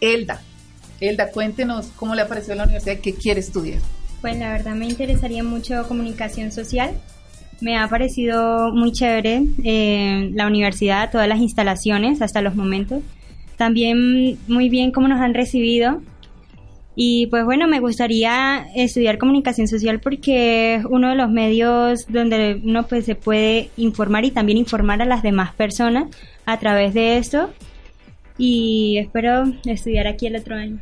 Elda. 0.00 0.40
Elda, 1.00 1.30
cuéntenos 1.30 1.88
cómo 1.96 2.14
le 2.14 2.22
apareció 2.22 2.54
la 2.54 2.64
universidad, 2.64 2.98
qué 3.00 3.14
quiere 3.14 3.40
estudiar. 3.40 3.80
Pues 4.22 4.38
la 4.38 4.52
verdad 4.52 4.74
me 4.74 4.86
interesaría 4.86 5.42
mucho 5.42 5.86
comunicación 5.86 6.50
social. 6.52 6.98
Me 7.60 7.76
ha 7.76 7.88
parecido 7.88 8.72
muy 8.72 8.92
chévere 8.92 9.42
eh, 9.64 10.30
la 10.34 10.46
universidad, 10.46 11.10
todas 11.10 11.28
las 11.28 11.40
instalaciones 11.40 12.22
hasta 12.22 12.40
los 12.40 12.56
momentos. 12.56 13.02
También 13.56 14.38
muy 14.48 14.70
bien 14.70 14.92
cómo 14.92 15.08
nos 15.08 15.20
han 15.20 15.34
recibido. 15.34 16.00
Y 16.96 17.26
pues 17.26 17.44
bueno, 17.44 17.68
me 17.68 17.80
gustaría 17.80 18.66
estudiar 18.74 19.18
comunicación 19.18 19.68
social 19.68 20.00
porque 20.00 20.76
es 20.76 20.84
uno 20.84 21.10
de 21.10 21.14
los 21.14 21.30
medios 21.30 22.06
donde 22.08 22.60
uno 22.64 22.86
pues 22.86 23.04
se 23.04 23.14
puede 23.14 23.70
informar 23.76 24.24
y 24.24 24.30
también 24.30 24.58
informar 24.58 25.00
a 25.00 25.04
las 25.04 25.22
demás 25.22 25.54
personas 25.54 26.08
a 26.46 26.58
través 26.58 26.94
de 26.94 27.18
esto. 27.18 27.50
Y 28.38 28.98
espero 28.98 29.44
estudiar 29.66 30.06
aquí 30.06 30.26
el 30.26 30.36
otro 30.36 30.56
año. 30.56 30.80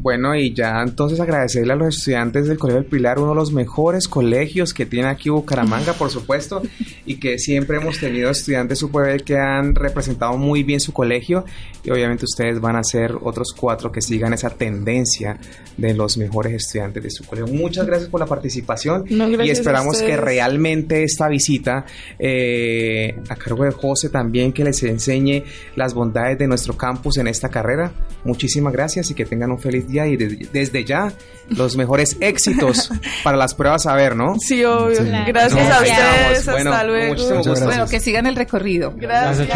Bueno, 0.00 0.36
y 0.36 0.54
ya 0.54 0.80
entonces 0.80 1.18
agradecerle 1.18 1.72
a 1.72 1.76
los 1.76 1.96
estudiantes 1.96 2.46
del 2.46 2.56
Colegio 2.56 2.82
del 2.82 2.90
Pilar, 2.90 3.18
uno 3.18 3.30
de 3.30 3.34
los 3.34 3.52
mejores 3.52 4.06
colegios 4.06 4.72
que 4.72 4.86
tiene 4.86 5.08
aquí 5.08 5.28
Bucaramanga, 5.28 5.92
por 5.92 6.10
supuesto, 6.10 6.62
y 7.04 7.16
que 7.16 7.38
siempre 7.38 7.78
hemos 7.78 7.98
tenido 7.98 8.30
estudiantes 8.30 8.78
super 8.78 9.24
que 9.24 9.36
han 9.36 9.74
representado 9.74 10.36
muy 10.36 10.62
bien 10.62 10.78
su 10.78 10.92
colegio, 10.92 11.44
y 11.82 11.90
obviamente 11.90 12.26
ustedes 12.26 12.60
van 12.60 12.76
a 12.76 12.84
ser 12.84 13.16
otros 13.20 13.52
cuatro 13.52 13.90
que 13.90 14.00
sigan 14.00 14.32
esa 14.32 14.50
tendencia 14.50 15.38
de 15.76 15.94
los 15.94 16.16
mejores 16.16 16.52
estudiantes 16.52 17.02
de 17.02 17.10
su 17.10 17.24
colegio. 17.24 17.52
Muchas 17.52 17.86
gracias 17.86 18.08
por 18.08 18.20
la 18.20 18.26
participación 18.26 19.04
No, 19.10 19.28
y 19.28 19.50
esperamos 19.50 20.00
que 20.00 20.16
realmente 20.16 21.02
esta 21.02 21.28
visita 21.28 21.86
eh, 22.20 23.16
a 23.28 23.34
cargo 23.34 23.64
de 23.64 23.72
José 23.72 24.10
también 24.10 24.52
que 24.52 24.62
les 24.62 24.80
enseñe 24.84 25.42
las 25.74 25.92
bondades 25.94 26.38
de 26.38 26.46
nuestro 26.46 26.76
campus 26.76 27.18
en 27.18 27.26
esta 27.26 27.48
carrera. 27.48 27.92
Muchísimas 28.24 28.72
gracias 28.72 29.10
y 29.10 29.14
que 29.14 29.24
tengan 29.24 29.50
un 29.50 29.58
feliz 29.58 29.87
día 29.88 30.06
y 30.06 30.16
de- 30.16 30.48
desde 30.52 30.84
ya 30.84 31.12
los 31.48 31.76
mejores 31.76 32.16
éxitos 32.20 32.90
para 33.24 33.36
las 33.36 33.54
pruebas 33.54 33.86
a 33.86 33.94
ver, 33.94 34.14
¿no? 34.14 34.36
Sí, 34.38 34.62
obvio. 34.64 34.96
Sí. 35.02 35.10
Gracias 35.26 35.52
No, 35.68 35.74
a 35.74 35.80
ustedes. 35.80 36.46
Bueno, 36.46 36.72
Hasta 36.72 36.84
luego. 36.86 37.14
gusto. 37.14 37.34
gracias. 37.42 37.64
Bueno, 37.64 37.86
que 37.88 38.00
sigan 38.00 38.26
el 38.26 38.36
recorrido. 38.36 38.92
Gracias. 38.96 39.48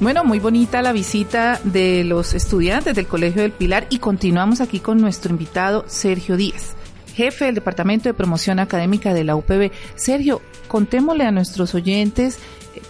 Bueno, 0.00 0.24
muy 0.24 0.40
bonita 0.40 0.82
la 0.82 0.92
visita 0.92 1.60
de 1.62 2.02
los 2.02 2.34
estudiantes 2.34 2.96
del 2.96 3.06
Colegio 3.06 3.42
del 3.42 3.52
Pilar 3.52 3.86
y 3.88 3.98
continuamos 3.98 4.60
aquí 4.60 4.80
con 4.80 5.00
nuestro 5.00 5.30
invitado 5.30 5.84
Sergio 5.86 6.36
Díaz, 6.36 6.74
jefe 7.14 7.44
del 7.44 7.54
Departamento 7.54 8.08
de 8.08 8.14
Promoción 8.14 8.58
Académica 8.58 9.14
de 9.14 9.22
la 9.22 9.36
UPB. 9.36 9.70
Sergio, 9.94 10.42
contémosle 10.66 11.24
a 11.24 11.30
nuestros 11.30 11.76
oyentes 11.76 12.38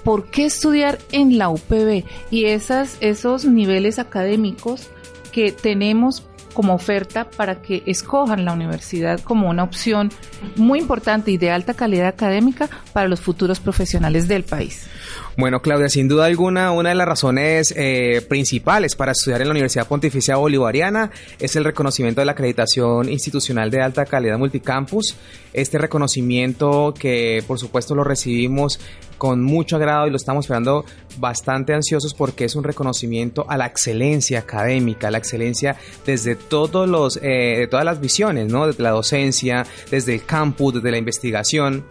por 0.04 0.26
qué 0.26 0.46
estudiar 0.46 0.98
en 1.10 1.38
la 1.38 1.48
UPB 1.48 2.04
y 2.30 2.46
esas, 2.46 2.96
esos 3.00 3.44
niveles 3.44 3.98
académicos 3.98 4.88
que 5.32 5.52
tenemos 5.52 6.24
como 6.52 6.74
oferta 6.74 7.28
para 7.30 7.62
que 7.62 7.82
escojan 7.86 8.44
la 8.44 8.52
universidad 8.52 9.20
como 9.20 9.48
una 9.48 9.62
opción 9.62 10.10
muy 10.56 10.78
importante 10.80 11.30
y 11.30 11.38
de 11.38 11.50
alta 11.50 11.74
calidad 11.74 12.08
académica 12.08 12.68
para 12.92 13.08
los 13.08 13.20
futuros 13.20 13.60
profesionales 13.60 14.28
del 14.28 14.44
país. 14.44 14.86
Bueno, 15.34 15.62
Claudia, 15.62 15.88
sin 15.88 16.08
duda 16.08 16.26
alguna, 16.26 16.72
una 16.72 16.90
de 16.90 16.94
las 16.94 17.08
razones 17.08 17.72
eh, 17.74 18.20
principales 18.28 18.94
para 18.94 19.12
estudiar 19.12 19.40
en 19.40 19.48
la 19.48 19.52
Universidad 19.52 19.86
Pontificia 19.86 20.36
Bolivariana 20.36 21.10
es 21.38 21.56
el 21.56 21.64
reconocimiento 21.64 22.20
de 22.20 22.26
la 22.26 22.32
acreditación 22.32 23.08
institucional 23.08 23.70
de 23.70 23.80
alta 23.80 24.04
calidad 24.04 24.36
multicampus. 24.36 25.16
Este 25.54 25.78
reconocimiento 25.78 26.92
que 26.98 27.42
por 27.46 27.58
supuesto 27.58 27.94
lo 27.94 28.04
recibimos 28.04 28.78
con 29.22 29.40
mucho 29.40 29.76
agrado 29.76 30.08
y 30.08 30.10
lo 30.10 30.16
estamos 30.16 30.46
esperando 30.46 30.84
bastante 31.18 31.72
ansiosos 31.72 32.12
porque 32.12 32.44
es 32.44 32.56
un 32.56 32.64
reconocimiento 32.64 33.46
a 33.48 33.56
la 33.56 33.66
excelencia 33.66 34.40
académica, 34.40 35.06
a 35.06 35.10
la 35.12 35.18
excelencia 35.18 35.76
desde 36.04 36.34
todos 36.34 36.88
los, 36.88 37.18
eh, 37.22 37.56
de 37.58 37.68
todas 37.68 37.84
las 37.84 38.00
visiones, 38.00 38.48
¿no? 38.48 38.66
Desde 38.66 38.82
la 38.82 38.90
docencia, 38.90 39.64
desde 39.92 40.14
el 40.14 40.24
campus, 40.24 40.74
desde 40.74 40.90
la 40.90 40.98
investigación. 40.98 41.84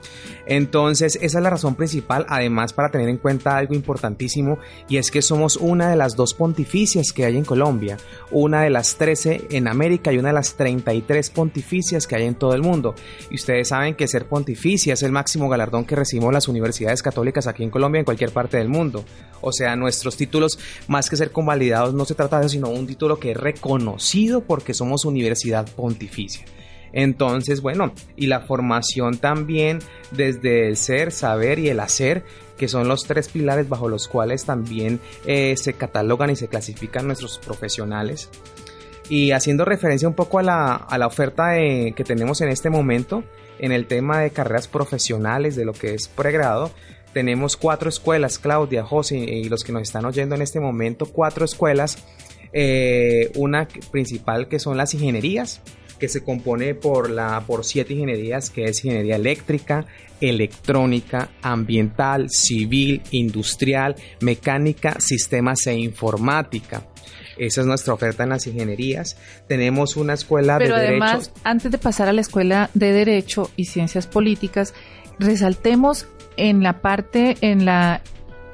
Entonces, 0.46 1.18
esa 1.22 1.38
es 1.38 1.44
la 1.44 1.50
razón 1.50 1.76
principal, 1.76 2.26
además 2.28 2.74
para 2.74 2.90
tener 2.90 3.08
en 3.08 3.16
cuenta 3.16 3.31
algo 3.46 3.74
importantísimo, 3.74 4.58
y 4.90 4.98
es 4.98 5.12
que 5.12 5.22
somos 5.22 5.58
una 5.58 5.90
de 5.90 5.96
las 5.96 6.16
dos 6.16 6.34
pontificias 6.34 7.14
que 7.14 7.26
hay 7.26 7.38
en 7.38 7.46
Colombia, 7.46 7.98
una 8.32 8.64
de 8.64 8.70
las 8.70 8.96
13 8.96 9.48
en 9.52 9.68
América 9.68 10.12
y 10.12 10.18
una 10.18 10.30
de 10.30 10.36
las 10.36 10.56
33 10.56 11.30
pontificias 11.30 12.08
que 12.08 12.16
hay 12.16 12.26
en 12.26 12.36
todo 12.36 12.54
el 12.54 12.62
mundo. 12.62 12.96
Y 13.30 13.36
ustedes 13.36 13.70
saben 13.70 13.96
que 13.96 14.08
ser 14.08 14.28
pontificia 14.28 14.94
es 14.94 15.04
el 15.04 15.12
máximo 15.12 15.50
galardón 15.50 15.86
que 15.86 15.96
recibimos 15.96 16.34
las 16.34 16.48
universidades 16.48 17.02
católicas 17.02 17.48
aquí 17.48 17.64
en 17.64 17.70
Colombia, 17.70 18.00
en 18.00 18.06
cualquier 18.06 18.32
parte 18.32 18.58
del 18.58 18.70
mundo. 18.70 19.04
O 19.42 19.52
sea, 19.52 19.76
nuestros 19.76 20.18
títulos, 20.18 20.60
más 20.88 21.10
que 21.10 21.18
ser 21.18 21.32
convalidados, 21.32 21.94
no 21.94 22.06
se 22.06 22.16
trata 22.16 22.40
de 22.40 22.46
eso, 22.46 22.54
sino 22.54 22.70
un 22.70 22.88
título 22.88 23.20
que 23.20 23.32
es 23.32 23.38
reconocido 23.38 24.42
porque 24.42 24.74
somos 24.74 25.06
universidad 25.06 25.68
pontificia. 25.76 26.46
Entonces, 26.94 27.62
bueno, 27.62 27.94
y 28.16 28.28
la 28.28 28.42
formación 28.42 29.18
también 29.18 29.80
desde 30.12 30.68
el 30.68 30.78
ser, 30.78 31.12
saber 31.12 31.60
y 31.60 31.70
el 31.70 31.80
hacer, 31.80 32.24
que 32.58 32.68
son 32.68 32.88
los 32.88 33.04
tres 33.06 33.30
pilares 33.30 33.70
bajo 33.70 33.90
los 33.90 34.08
cuales 34.08 34.46
también 34.46 35.00
eh, 35.26 35.56
se 35.58 35.74
catalogan 35.74 36.30
y 36.30 36.36
se 36.36 36.48
clasifican 36.48 37.08
nuestros 37.08 37.40
profesionales. 37.40 38.30
Y 39.10 39.32
haciendo 39.32 39.66
referencia 39.66 40.08
un 40.08 40.14
poco 40.14 40.40
a 40.40 40.44
la, 40.44 40.76
a 40.76 40.98
la 40.98 41.08
oferta 41.08 41.50
de- 41.50 41.94
que 41.96 42.04
tenemos 42.04 42.40
en 42.42 42.50
este 42.50 42.70
momento, 42.70 43.24
en 43.60 43.72
el 43.72 43.88
tema 43.88 44.20
de 44.20 44.30
carreras 44.32 44.68
profesionales, 44.68 45.56
de 45.56 45.66
lo 45.66 45.74
que 45.74 45.94
es 45.94 46.08
pregrado, 46.08 46.72
tenemos 47.14 47.58
cuatro 47.58 47.90
escuelas, 47.90 48.40
Claudia, 48.40 48.84
José 48.84 49.18
y 49.18 49.50
los 49.50 49.64
que 49.64 49.74
nos 49.74 49.82
están 49.82 50.06
oyendo 50.06 50.36
en 50.36 50.42
este 50.42 50.60
momento, 50.60 51.08
cuatro 51.08 51.44
escuelas. 51.44 51.98
Eh, 52.54 53.32
una 53.36 53.68
principal 53.92 54.48
que 54.50 54.60
son 54.60 54.76
las 54.78 54.94
ingenierías, 54.94 55.62
que 56.02 56.10
se 56.10 56.24
compone 56.24 56.74
por, 56.74 57.12
la, 57.12 57.44
por 57.46 57.64
siete 57.64 57.94
ingenierías, 57.94 58.50
que 58.50 58.66
es 58.66 58.84
ingeniería 58.84 59.18
eléctrica, 59.18 59.86
electrónica, 60.20 61.30
ambiental, 61.44 62.32
civil, 62.32 63.04
industrial, 63.12 63.96
mecánica, 64.20 65.00
sistemas 65.00 65.68
e 65.68 65.76
informática. 65.76 66.88
Esa 67.38 67.62
es 67.62 67.68
nuestra 67.68 67.94
oferta 67.94 68.24
en 68.24 68.30
las 68.30 68.48
ingenierías. 68.48 69.16
Tenemos 69.48 69.96
una 69.96 70.14
escuela 70.14 70.58
Pero 70.58 70.76
de 70.76 70.88
además, 70.88 71.32
antes 71.44 71.72
de 71.72 71.78
pasar 71.78 72.10
a 72.10 72.14
la 72.14 72.22
Escuela 72.22 72.72
de 72.74 72.94
Derecho 72.94 73.52
y 73.56 73.66
Ciencias 73.66 74.08
Políticas, 74.08 74.74
resaltemos 75.20 76.08
en 76.36 76.64
la 76.64 76.82
parte, 76.82 77.38
en 77.42 77.66
la 77.66 78.02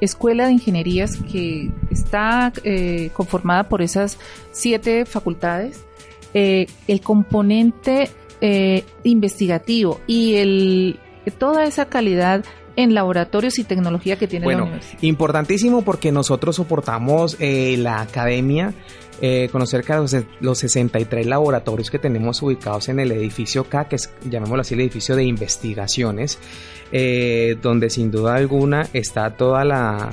Escuela 0.02 0.46
de 0.46 0.52
Ingenierías 0.52 1.16
que 1.32 1.70
está 1.90 2.52
eh, 2.62 3.08
conformada 3.14 3.70
por 3.70 3.80
esas 3.80 4.18
siete 4.52 5.06
facultades, 5.06 5.87
eh, 6.34 6.66
el 6.86 7.00
componente 7.00 8.10
eh, 8.40 8.84
investigativo 9.04 10.00
y 10.06 10.34
el, 10.36 10.98
toda 11.38 11.64
esa 11.64 11.86
calidad 11.86 12.44
en 12.76 12.94
laboratorios 12.94 13.58
y 13.58 13.64
tecnología 13.64 14.16
que 14.16 14.28
tiene 14.28 14.46
la 14.46 14.52
Bueno, 14.52 14.64
universidad. 14.66 15.02
importantísimo 15.02 15.82
porque 15.82 16.12
nosotros 16.12 16.56
soportamos 16.56 17.36
eh, 17.40 17.76
la 17.76 18.00
academia 18.00 18.72
eh, 19.20 19.48
con 19.50 19.66
cerca 19.66 19.96
de 19.96 20.02
los, 20.02 20.16
los 20.40 20.58
63 20.58 21.26
laboratorios 21.26 21.90
que 21.90 21.98
tenemos 21.98 22.40
ubicados 22.40 22.88
en 22.88 23.00
el 23.00 23.10
edificio 23.10 23.64
K, 23.64 23.88
que 23.88 23.96
es, 23.96 24.12
llamémoslo 24.30 24.60
así, 24.60 24.74
el 24.74 24.80
edificio 24.82 25.16
de 25.16 25.24
investigaciones, 25.24 26.38
eh, 26.92 27.56
donde 27.60 27.90
sin 27.90 28.12
duda 28.12 28.36
alguna 28.36 28.86
está 28.92 29.30
toda 29.30 29.64
la, 29.64 30.10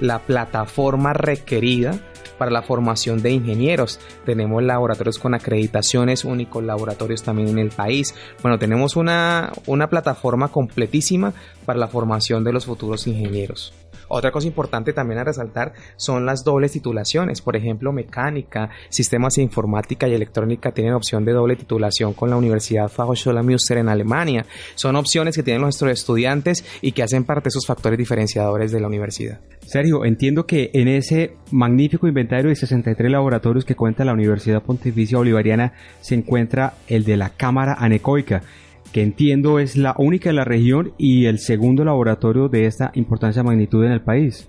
la 0.00 0.18
plataforma 0.18 1.12
requerida 1.12 2.00
para 2.38 2.50
la 2.50 2.62
formación 2.62 3.22
de 3.22 3.32
ingenieros. 3.32 4.00
Tenemos 4.24 4.62
laboratorios 4.62 5.18
con 5.18 5.34
acreditaciones, 5.34 6.24
únicos 6.24 6.64
laboratorios 6.64 7.22
también 7.22 7.48
en 7.48 7.58
el 7.58 7.70
país. 7.70 8.14
Bueno, 8.42 8.58
tenemos 8.58 8.96
una, 8.96 9.52
una 9.66 9.88
plataforma 9.88 10.48
completísima 10.48 11.32
para 11.66 11.78
la 11.78 11.88
formación 11.88 12.44
de 12.44 12.52
los 12.52 12.66
futuros 12.66 13.06
ingenieros. 13.06 13.72
Otra 14.08 14.30
cosa 14.30 14.46
importante 14.46 14.92
también 14.92 15.20
a 15.20 15.24
resaltar 15.24 15.72
son 15.96 16.26
las 16.26 16.44
dobles 16.44 16.72
titulaciones. 16.72 17.40
Por 17.40 17.56
ejemplo, 17.56 17.92
mecánica, 17.92 18.70
sistemas 18.88 19.34
de 19.34 19.42
informática 19.42 20.08
y 20.08 20.14
electrónica 20.14 20.72
tienen 20.72 20.94
opción 20.94 21.24
de 21.24 21.32
doble 21.32 21.56
titulación 21.56 22.14
con 22.14 22.30
la 22.30 22.36
Universidad 22.36 22.88
Fachhochschule 22.88 23.42
Münster 23.42 23.78
en 23.78 23.88
Alemania. 23.88 24.46
Son 24.74 24.96
opciones 24.96 25.36
que 25.36 25.42
tienen 25.42 25.62
nuestros 25.62 25.90
estudiantes 25.90 26.64
y 26.80 26.92
que 26.92 27.02
hacen 27.02 27.24
parte 27.24 27.44
de 27.44 27.48
esos 27.50 27.66
factores 27.66 27.98
diferenciadores 27.98 28.72
de 28.72 28.80
la 28.80 28.86
universidad. 28.86 29.40
Sergio, 29.66 30.04
entiendo 30.04 30.46
que 30.46 30.70
en 30.72 30.88
ese 30.88 31.36
magnífico 31.50 32.08
inventario 32.08 32.48
de 32.48 32.56
63 32.56 33.10
laboratorios 33.10 33.64
que 33.64 33.76
cuenta 33.76 34.04
la 34.04 34.14
Universidad 34.14 34.62
Pontificia 34.62 35.18
Bolivariana 35.18 35.74
se 36.00 36.14
encuentra 36.14 36.74
el 36.86 37.04
de 37.04 37.16
la 37.16 37.30
Cámara 37.30 37.76
Anecoica, 37.78 38.42
que 38.92 39.02
entiendo 39.02 39.58
es 39.58 39.76
la 39.76 39.94
única 39.98 40.30
de 40.30 40.34
la 40.34 40.44
región 40.44 40.92
y 40.98 41.26
el 41.26 41.38
segundo 41.38 41.84
laboratorio 41.84 42.48
de 42.48 42.66
esta 42.66 42.90
importancia 42.94 43.42
magnitud 43.42 43.84
en 43.84 43.92
el 43.92 44.00
país. 44.00 44.48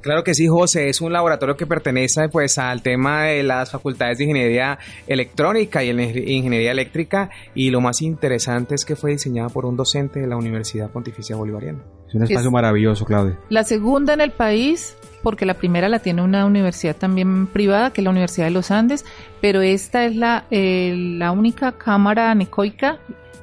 Claro 0.00 0.24
que 0.24 0.34
sí, 0.34 0.48
José, 0.48 0.88
es 0.88 1.00
un 1.00 1.12
laboratorio 1.12 1.56
que 1.56 1.64
pertenece 1.64 2.28
pues 2.28 2.58
al 2.58 2.82
tema 2.82 3.22
de 3.24 3.44
las 3.44 3.70
facultades 3.70 4.18
de 4.18 4.24
ingeniería 4.24 4.76
electrónica 5.06 5.84
y 5.84 5.90
el- 5.90 6.00
ingeniería 6.28 6.72
eléctrica 6.72 7.30
y 7.54 7.70
lo 7.70 7.80
más 7.80 8.02
interesante 8.02 8.74
es 8.74 8.84
que 8.84 8.96
fue 8.96 9.12
diseñado 9.12 9.50
por 9.50 9.64
un 9.64 9.76
docente 9.76 10.18
de 10.20 10.26
la 10.26 10.36
Universidad 10.36 10.90
Pontificia 10.90 11.36
Bolivariana. 11.36 11.84
Es 12.08 12.14
un 12.16 12.24
espacio 12.24 12.48
Es- 12.48 12.52
maravilloso, 12.52 13.04
Claudia. 13.04 13.38
La 13.48 13.62
segunda 13.62 14.12
en 14.12 14.20
el 14.20 14.32
país, 14.32 14.96
porque 15.22 15.46
la 15.46 15.54
primera 15.54 15.88
la 15.88 16.00
tiene 16.00 16.22
una 16.22 16.46
universidad 16.46 16.96
también 16.96 17.46
privada, 17.46 17.92
que 17.92 18.00
es 18.00 18.04
la 18.04 18.10
Universidad 18.10 18.46
de 18.46 18.50
los 18.52 18.72
Andes, 18.72 19.04
pero 19.40 19.60
esta 19.60 20.04
es 20.04 20.16
la, 20.16 20.46
eh, 20.50 20.94
la 21.16 21.30
única 21.30 21.78
cámara 21.78 22.32
anecoica 22.32 22.98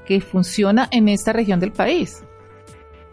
que 0.09 0.21
funciona 0.21 0.89
en 0.91 1.07
esta 1.07 1.31
región 1.31 1.59
del 1.59 1.71
país. 1.71 2.23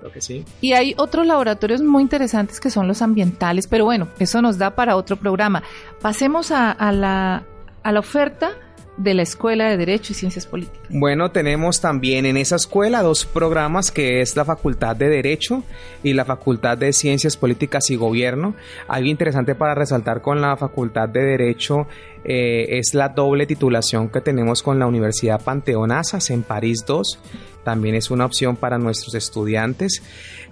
Creo 0.00 0.10
que 0.10 0.22
sí. 0.22 0.46
Y 0.62 0.72
hay 0.72 0.94
otros 0.96 1.26
laboratorios 1.26 1.82
muy 1.82 2.02
interesantes 2.02 2.58
que 2.58 2.70
son 2.70 2.88
los 2.88 3.02
ambientales, 3.02 3.66
pero 3.66 3.84
bueno, 3.84 4.08
eso 4.18 4.40
nos 4.40 4.56
da 4.56 4.74
para 4.74 4.96
otro 4.96 5.16
programa. 5.16 5.62
Pasemos 6.00 6.50
a, 6.50 6.70
a 6.70 6.92
la, 6.92 7.44
a 7.82 7.92
la 7.92 8.00
oferta 8.00 8.52
de 8.96 9.14
la 9.14 9.22
Escuela 9.22 9.68
de 9.68 9.76
Derecho 9.76 10.12
y 10.12 10.16
Ciencias 10.16 10.46
Políticas. 10.46 10.80
Bueno, 10.88 11.30
tenemos 11.30 11.80
también 11.80 12.26
en 12.26 12.36
esa 12.36 12.56
escuela 12.56 13.02
dos 13.02 13.26
programas 13.26 13.90
que 13.90 14.20
es 14.20 14.36
la 14.36 14.44
Facultad 14.44 14.96
de 14.96 15.08
Derecho 15.08 15.62
y 16.02 16.14
la 16.14 16.24
Facultad 16.24 16.78
de 16.78 16.92
Ciencias 16.92 17.36
Políticas 17.36 17.90
y 17.90 17.96
Gobierno. 17.96 18.54
Algo 18.88 19.08
interesante 19.08 19.54
para 19.54 19.74
resaltar 19.74 20.22
con 20.22 20.40
la 20.40 20.56
Facultad 20.56 21.08
de 21.08 21.22
Derecho 21.22 21.86
eh, 22.24 22.78
es 22.78 22.94
la 22.94 23.10
doble 23.10 23.46
titulación 23.46 24.08
que 24.08 24.20
tenemos 24.20 24.62
con 24.62 24.78
la 24.78 24.86
Universidad 24.86 25.42
Panteón 25.42 25.92
Assas 25.92 26.30
en 26.30 26.42
París 26.42 26.84
2. 26.86 27.18
También 27.62 27.94
es 27.94 28.10
una 28.10 28.24
opción 28.24 28.56
para 28.56 28.78
nuestros 28.78 29.14
estudiantes. 29.14 30.02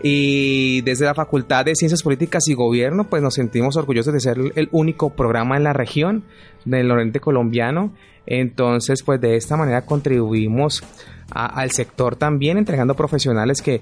Y 0.03 0.83
desde 0.83 1.05
la 1.05 1.15
Facultad 1.15 1.65
de 1.65 1.75
Ciencias 1.75 2.03
Políticas 2.03 2.47
y 2.49 2.55
Gobierno, 2.55 3.05
pues 3.05 3.23
nos 3.23 3.35
sentimos 3.35 3.77
orgullosos 3.77 4.13
de 4.13 4.21
ser 4.21 4.39
el 4.55 4.69
único 4.71 5.11
programa 5.11 5.57
en 5.57 5.65
la 5.65 5.73
región 5.73 6.25
del 6.65 6.89
noreste 6.89 7.21
colombiano. 7.21 7.93
Entonces, 8.27 9.03
pues 9.03 9.21
de 9.21 9.37
esta 9.37 9.57
manera 9.57 9.83
contribuimos 9.87 10.83
a- 11.31 11.47
al 11.61 11.71
sector 11.71 12.17
también 12.17 12.59
entregando 12.59 12.95
profesionales 12.95 13.63
que 13.63 13.81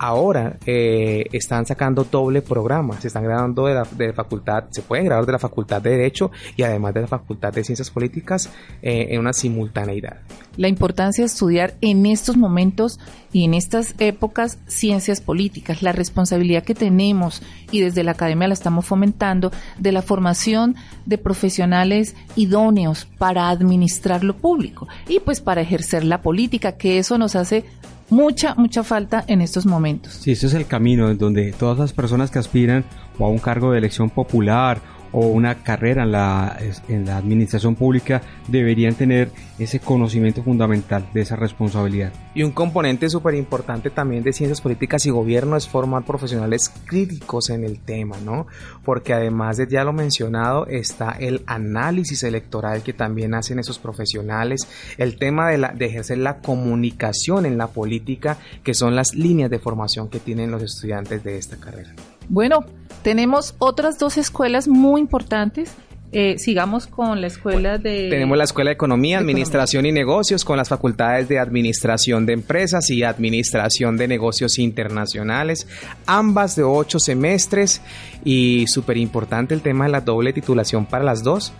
ahora 0.00 0.56
eh, 0.64 1.24
están 1.32 1.66
sacando 1.66 2.04
doble 2.04 2.40
programa, 2.40 3.00
se 3.00 3.08
están 3.08 3.24
graduando 3.24 3.66
de 3.66 3.74
la 3.74 3.82
de 3.96 4.12
facultad, 4.12 4.64
se 4.70 4.82
pueden 4.82 5.04
graduar 5.06 5.26
de 5.26 5.32
la 5.32 5.38
facultad 5.40 5.82
de 5.82 5.90
Derecho 5.90 6.30
y 6.56 6.62
además 6.62 6.94
de 6.94 7.00
la 7.02 7.06
facultad 7.08 7.52
de 7.52 7.64
Ciencias 7.64 7.90
Políticas 7.90 8.48
eh, 8.80 9.08
en 9.10 9.20
una 9.20 9.32
simultaneidad. 9.32 10.18
la 10.56 10.68
importancia 10.68 11.22
de 11.22 11.26
estudiar 11.26 11.74
en 11.80 12.06
estos 12.06 12.36
momentos 12.36 12.98
y 13.32 13.44
en 13.44 13.54
estas 13.54 13.94
épocas 13.98 14.58
ciencias 14.66 15.20
políticas, 15.20 15.82
la 15.82 15.92
responsabilidad 15.92 16.62
que 16.62 16.74
tenemos 16.74 17.42
y 17.70 17.80
desde 17.80 18.04
la 18.04 18.12
academia 18.12 18.48
la 18.48 18.54
estamos 18.54 18.86
fomentando 18.86 19.52
de 19.78 19.92
la 19.92 20.02
formación 20.02 20.76
de 21.06 21.18
profesionales 21.18 22.14
idóneos 22.36 23.06
para 23.18 23.50
administrar 23.50 24.24
lo 24.24 24.36
público 24.36 24.88
y 25.08 25.20
pues 25.20 25.40
para 25.40 25.60
ejercer 25.60 26.04
la 26.04 26.22
política, 26.22 26.72
que 26.72 26.98
eso 26.98 27.18
nos 27.18 27.36
hace 27.36 27.64
mucha, 28.10 28.54
mucha 28.54 28.82
falta 28.82 29.24
en 29.26 29.40
estos 29.40 29.66
momentos. 29.66 30.14
Sí, 30.14 30.32
ese 30.32 30.46
es 30.46 30.54
el 30.54 30.66
camino 30.66 31.10
en 31.10 31.18
donde 31.18 31.52
todas 31.52 31.78
las 31.78 31.92
personas 31.92 32.30
que 32.30 32.38
aspiran 32.38 32.84
o 33.18 33.26
a 33.26 33.28
un 33.28 33.38
cargo 33.38 33.72
de 33.72 33.78
elección 33.78 34.10
popular 34.10 34.80
o 35.12 35.26
una 35.26 35.62
carrera 35.62 36.02
en 36.02 36.12
la, 36.12 36.58
en 36.88 37.06
la 37.06 37.16
administración 37.16 37.74
pública 37.74 38.22
deberían 38.46 38.94
tener 38.94 39.30
ese 39.58 39.80
conocimiento 39.80 40.42
fundamental 40.42 41.08
de 41.12 41.22
esa 41.22 41.36
responsabilidad. 41.36 42.12
Y 42.34 42.42
un 42.42 42.52
componente 42.52 43.08
súper 43.10 43.34
importante 43.34 43.90
también 43.90 44.22
de 44.22 44.32
ciencias 44.32 44.60
políticas 44.60 45.04
y 45.06 45.10
gobierno 45.10 45.56
es 45.56 45.68
formar 45.68 46.04
profesionales 46.04 46.72
críticos 46.86 47.50
en 47.50 47.64
el 47.64 47.80
tema, 47.80 48.16
¿no? 48.24 48.46
Porque 48.84 49.12
además 49.12 49.56
de 49.56 49.66
ya 49.68 49.84
lo 49.84 49.92
mencionado 49.92 50.66
está 50.66 51.10
el 51.12 51.42
análisis 51.46 52.22
electoral 52.22 52.82
que 52.82 52.92
también 52.92 53.34
hacen 53.34 53.58
esos 53.58 53.78
profesionales, 53.78 54.68
el 54.98 55.18
tema 55.18 55.48
de, 55.48 55.58
la, 55.58 55.72
de 55.72 55.86
ejercer 55.86 56.18
la 56.18 56.38
comunicación 56.38 57.46
en 57.46 57.58
la 57.58 57.68
política, 57.68 58.38
que 58.62 58.74
son 58.74 58.94
las 58.94 59.14
líneas 59.14 59.50
de 59.50 59.58
formación 59.58 60.08
que 60.08 60.20
tienen 60.20 60.50
los 60.50 60.62
estudiantes 60.62 61.24
de 61.24 61.38
esta 61.38 61.56
carrera. 61.56 61.94
Bueno, 62.28 62.64
tenemos 63.02 63.54
otras 63.58 63.98
dos 63.98 64.16
escuelas 64.16 64.68
muy 64.68 65.00
importantes. 65.00 65.72
Eh, 66.10 66.38
sigamos 66.38 66.86
con 66.86 67.20
la 67.20 67.26
escuela 67.26 67.76
de... 67.76 68.08
Tenemos 68.08 68.38
la 68.38 68.44
Escuela 68.44 68.70
de 68.70 68.74
Economía, 68.74 69.18
Administración 69.18 69.84
y 69.84 69.92
Negocios 69.92 70.42
con 70.42 70.56
las 70.56 70.70
facultades 70.70 71.28
de 71.28 71.38
Administración 71.38 72.24
de 72.24 72.32
Empresas 72.32 72.88
y 72.88 73.02
Administración 73.02 73.98
de 73.98 74.08
Negocios 74.08 74.58
Internacionales, 74.58 75.68
ambas 76.06 76.56
de 76.56 76.62
ocho 76.62 76.98
semestres 76.98 77.82
y 78.24 78.66
súper 78.68 78.96
importante 78.96 79.52
el 79.52 79.60
tema 79.60 79.84
de 79.84 79.90
la 79.92 80.00
doble 80.00 80.32
titulación 80.32 80.86
para 80.86 81.04
las 81.04 81.22
dos. 81.22 81.52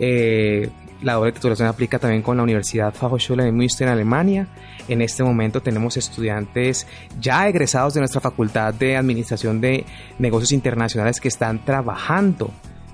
Eh, 0.00 0.70
la 1.02 1.14
doble 1.14 1.32
titulación 1.32 1.68
aplica 1.68 1.98
también 1.98 2.22
con 2.22 2.36
la 2.36 2.42
Universidad 2.42 2.92
Fachhochschule 2.92 3.44
de 3.44 3.52
Münster 3.52 3.86
en 3.86 3.94
Alemania. 3.94 4.48
En 4.88 5.00
este 5.00 5.22
momento 5.22 5.62
tenemos 5.62 5.96
estudiantes 5.96 6.86
ya 7.20 7.48
egresados 7.48 7.94
de 7.94 8.00
nuestra 8.00 8.20
Facultad 8.20 8.74
de 8.74 8.96
Administración 8.96 9.60
de 9.60 9.84
Negocios 10.18 10.52
Internacionales 10.52 11.20
que 11.20 11.28
están 11.28 11.64
trabajando 11.64 12.50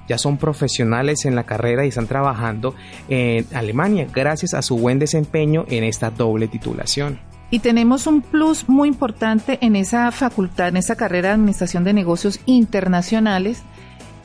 ya 0.08 0.18
son 0.18 0.36
profesionales 0.36 1.24
en 1.24 1.34
la 1.34 1.44
carrera 1.44 1.84
y 1.84 1.88
están 1.88 2.06
trabajando 2.06 2.74
en 3.08 3.46
Alemania 3.54 4.06
gracias 4.12 4.54
a 4.54 4.62
su 4.62 4.76
buen 4.76 4.98
desempeño 4.98 5.64
en 5.68 5.84
esta 5.84 6.10
doble 6.10 6.48
titulación. 6.48 7.18
Y 7.50 7.60
tenemos 7.60 8.06
un 8.06 8.20
plus 8.20 8.68
muy 8.68 8.88
importante 8.88 9.58
en 9.60 9.76
esa 9.76 10.10
facultad, 10.10 10.68
en 10.68 10.76
esa 10.76 10.96
carrera 10.96 11.28
de 11.28 11.34
Administración 11.34 11.84
de 11.84 11.92
Negocios 11.92 12.40
Internacionales. 12.46 13.62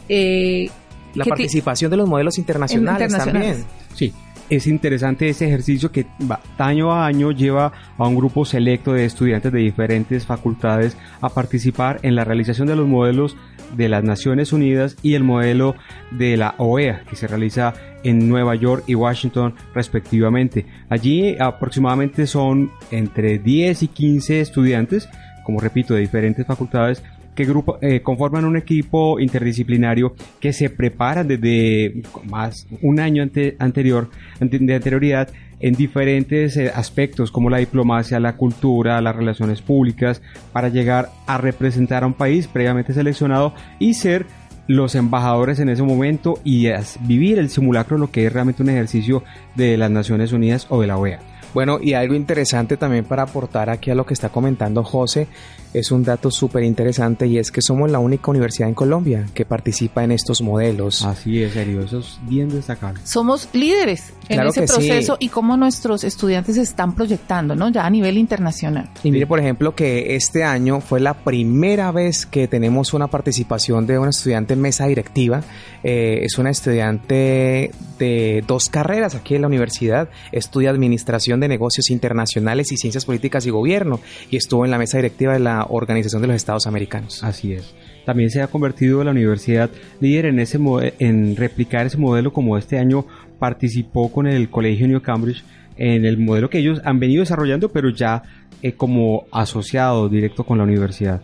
eh, 0.10 0.70
La 1.16 1.26
participación 1.26 1.92
de 1.92 1.98
los 1.98 2.08
modelos 2.08 2.38
internacionales, 2.38 3.02
internacionales. 3.02 3.58
también. 3.58 3.96
Sí, 3.96 4.14
es 4.50 4.66
interesante 4.66 5.30
ese 5.30 5.48
ejercicio 5.48 5.92
que 5.92 6.08
va, 6.30 6.40
año 6.58 6.92
a 6.92 7.06
año 7.06 7.32
lleva 7.32 7.72
a 7.98 8.08
un 8.08 8.16
grupo 8.16 8.46
selecto 8.46 8.94
de 8.94 9.06
estudiantes 9.06 9.52
de 9.52 9.60
diferentes 9.60 10.26
facultades 10.26 10.98
a 11.22 11.30
participar 11.30 12.00
en 12.02 12.16
la 12.16 12.24
realización 12.24 12.68
de 12.68 12.76
los 12.76 12.88
modelos 12.88 13.38
de 13.76 13.90
las 13.90 14.04
Naciones 14.04 14.52
Unidas 14.52 14.98
y 15.04 15.14
el 15.14 15.24
modelo 15.24 15.76
de 16.12 16.38
la 16.38 16.56
OEA 16.58 17.04
que 17.08 17.16
se 17.16 17.28
realiza 17.28 17.74
en 18.04 18.28
Nueva 18.28 18.56
York 18.56 18.84
y 18.88 18.96
Washington 18.96 19.54
respectivamente. 19.76 20.66
Allí 20.90 21.36
aproximadamente 21.40 22.26
son 22.26 22.72
entre 22.90 23.38
10 23.38 23.84
y 23.84 23.88
15 23.88 24.42
estudiantes, 24.42 25.08
como 25.44 25.60
repito, 25.60 25.94
de 25.94 26.02
diferentes 26.02 26.48
facultades 26.48 27.04
que 27.40 27.46
grupo, 27.46 27.78
eh, 27.82 28.02
conforman 28.02 28.44
un 28.44 28.58
equipo 28.58 29.18
interdisciplinario 29.18 30.14
que 30.42 30.52
se 30.52 30.70
prepara 30.70 31.24
desde 31.24 32.02
más 32.26 32.68
un 32.82 33.00
año 33.00 33.24
ante, 33.24 33.56
anterior 33.60 34.10
de 34.42 34.76
anterioridad 34.76 35.30
en 35.62 35.74
diferentes 35.74 36.58
eh, 36.58 36.70
aspectos 36.76 37.32
como 37.32 37.50
la 37.50 37.60
diplomacia, 37.60 38.20
la 38.20 38.36
cultura, 38.36 39.00
las 39.00 39.16
relaciones 39.16 39.62
públicas, 39.62 40.22
para 40.52 40.68
llegar 40.68 41.12
a 41.28 41.38
representar 41.38 42.04
a 42.04 42.08
un 42.08 42.14
país 42.14 42.46
previamente 42.48 42.92
seleccionado 42.92 43.54
y 43.80 43.94
ser 43.94 44.26
los 44.68 44.96
embajadores 44.96 45.62
en 45.62 45.70
ese 45.70 45.84
momento 45.84 46.42
y 46.44 46.68
vivir 47.08 47.40
el 47.40 47.50
simulacro, 47.50 47.98
lo 47.98 48.12
que 48.12 48.26
es 48.26 48.34
realmente 48.34 48.64
un 48.64 48.70
ejercicio 48.70 49.24
de 49.56 49.78
las 49.78 49.90
Naciones 49.90 50.34
Unidas 50.34 50.68
o 50.70 50.82
de 50.82 50.88
la 50.88 50.98
OEA. 50.98 51.22
Bueno, 51.54 51.80
y 51.82 51.94
algo 51.94 52.16
interesante 52.16 52.78
también 52.78 53.06
para 53.06 53.24
aportar 53.24 53.70
aquí 53.70 53.92
a 53.92 53.96
lo 53.96 54.06
que 54.06 54.14
está 54.14 54.30
comentando 54.30 54.84
José, 54.84 55.28
es 55.74 55.92
un 55.92 56.04
dato 56.04 56.32
súper 56.32 56.64
interesante 56.64 57.28
y 57.28 57.38
es 57.38 57.52
que 57.52 57.62
somos 57.62 57.92
la 57.92 58.00
única 58.00 58.32
universidad 58.32 58.70
en 58.70 58.76
Colombia 58.76 59.26
que 59.34 59.46
participa 59.46 60.04
en 60.04 60.12
estos 60.12 60.42
modelos. 60.42 61.06
Así 61.06 61.44
es, 61.44 61.54
serio, 61.54 61.82
eso 61.82 62.00
es 62.00 62.20
bien 62.24 62.50
destacable. 62.50 63.00
Somos 63.04 63.50
líderes 63.54 64.14
en 64.30 64.42
ese 64.42 64.64
proceso 64.64 65.18
y 65.20 65.30
cómo 65.30 65.58
nuestros 65.58 66.04
estudiantes 66.04 66.56
se 66.56 66.62
están 66.62 66.96
proyectando, 66.96 67.56
¿no? 67.56 67.70
Ya 67.70 67.86
a 67.86 67.90
nivel 67.90 68.18
internacional. 68.18 68.90
Y 69.04 69.12
mire, 69.12 69.28
por 69.28 69.40
ejemplo, 69.40 69.76
que 69.76 70.16
este 70.16 70.44
año 70.44 70.82
fue 70.82 71.00
la 71.00 71.14
primera 71.14 71.92
vez 71.92 72.26
que 72.26 72.48
tenemos 72.48 72.94
una 72.94 73.08
participación 73.08 73.86
de 73.86 74.00
una 74.00 74.10
estudiante 74.10 74.54
en 74.54 74.62
mesa 74.62 74.88
directiva. 74.88 75.42
Eh, 75.84 76.22
es 76.24 76.38
una 76.38 76.50
estudiante 76.50 77.72
de 78.00 78.44
dos 78.48 78.70
carreras 78.70 79.16
aquí 79.16 79.36
en 79.36 79.42
la 79.42 79.48
universidad. 79.48 80.10
Estudia 80.32 80.70
Administración 80.70 81.39
de 81.40 81.48
Negocios 81.48 81.90
Internacionales 81.90 82.72
y 82.72 82.78
Ciencias 82.78 83.06
Políticas 83.06 83.46
y 83.46 83.50
Gobierno 83.50 84.00
y 84.30 84.38
estuvo 84.38 84.66
en 84.66 84.72
la 84.72 84.78
mesa 84.78 84.98
directiva 84.98 85.34
de 85.34 85.40
la 85.40 85.66
Organización 85.70 86.22
de 86.22 86.28
los 86.28 86.36
Estados 86.36 86.68
Americanos. 86.68 87.24
Así 87.24 87.54
es. 87.54 87.74
También 88.06 88.30
se 88.30 88.42
ha 88.42 88.48
convertido 88.48 89.04
la 89.04 89.12
universidad 89.12 89.70
líder 90.00 90.26
en, 90.26 90.40
ese 90.40 90.60
en 91.00 91.36
replicar 91.36 91.86
ese 91.86 91.98
modelo 91.98 92.34
como 92.34 92.58
este 92.58 92.80
año 92.80 93.06
participó 93.40 94.12
con 94.12 94.28
el 94.28 94.50
Colegio 94.50 94.88
New 94.88 95.02
Cambridge 95.02 95.44
en 95.78 96.06
el 96.06 96.18
modelo 96.18 96.50
que 96.50 96.60
ellos 96.60 96.82
han 96.84 97.00
venido 97.00 97.22
desarrollando, 97.22 97.70
pero 97.70 97.90
ya 97.90 98.22
eh, 98.62 98.74
como 98.74 99.26
asociado 99.32 100.10
directo 100.10 100.44
con 100.44 100.58
la 100.58 100.66
universidad. 100.66 101.22